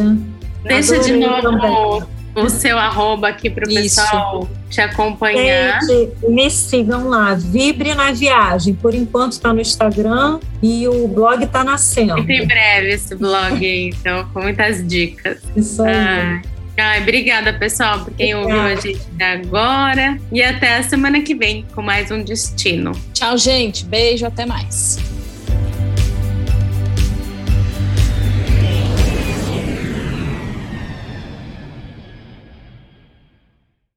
Deixa 0.62 0.94
Adorei 0.94 1.12
de 1.12 1.26
novo 1.26 1.42
também 1.42 2.17
o 2.44 2.50
seu 2.50 2.78
arroba 2.78 3.28
aqui 3.28 3.50
para 3.50 3.64
o 3.64 3.74
pessoal 3.74 4.48
te 4.68 4.80
acompanhar. 4.80 5.80
Gente, 5.80 6.12
me 6.28 6.50
sigam 6.50 7.08
lá, 7.08 7.34
Vibre 7.34 7.94
na 7.94 8.12
Viagem. 8.12 8.74
Por 8.74 8.94
enquanto 8.94 9.32
está 9.32 9.52
no 9.52 9.60
Instagram 9.60 10.40
e 10.62 10.86
o 10.88 11.08
blog 11.08 11.44
está 11.44 11.64
nascendo. 11.64 12.14
Muito 12.14 12.30
em 12.30 12.46
breve 12.46 12.90
esse 12.90 13.14
blog 13.14 13.64
aí, 13.64 13.90
então, 13.90 14.28
com 14.32 14.42
muitas 14.42 14.86
dicas. 14.86 15.38
Isso 15.56 15.82
aí. 15.82 15.94
Ah. 15.94 16.42
Ai, 16.80 17.02
obrigada, 17.02 17.52
pessoal, 17.52 18.04
por 18.04 18.14
quem 18.14 18.36
obrigada. 18.36 18.62
ouviu 18.62 18.78
a 18.78 18.80
gente 18.80 19.00
até 19.14 19.32
agora. 19.32 20.18
E 20.30 20.40
até 20.40 20.76
a 20.76 20.82
semana 20.84 21.20
que 21.22 21.34
vem 21.34 21.66
com 21.74 21.82
mais 21.82 22.10
um 22.12 22.22
Destino. 22.22 22.92
Tchau, 23.12 23.36
gente. 23.36 23.84
Beijo, 23.84 24.24
até 24.24 24.46
mais. 24.46 25.17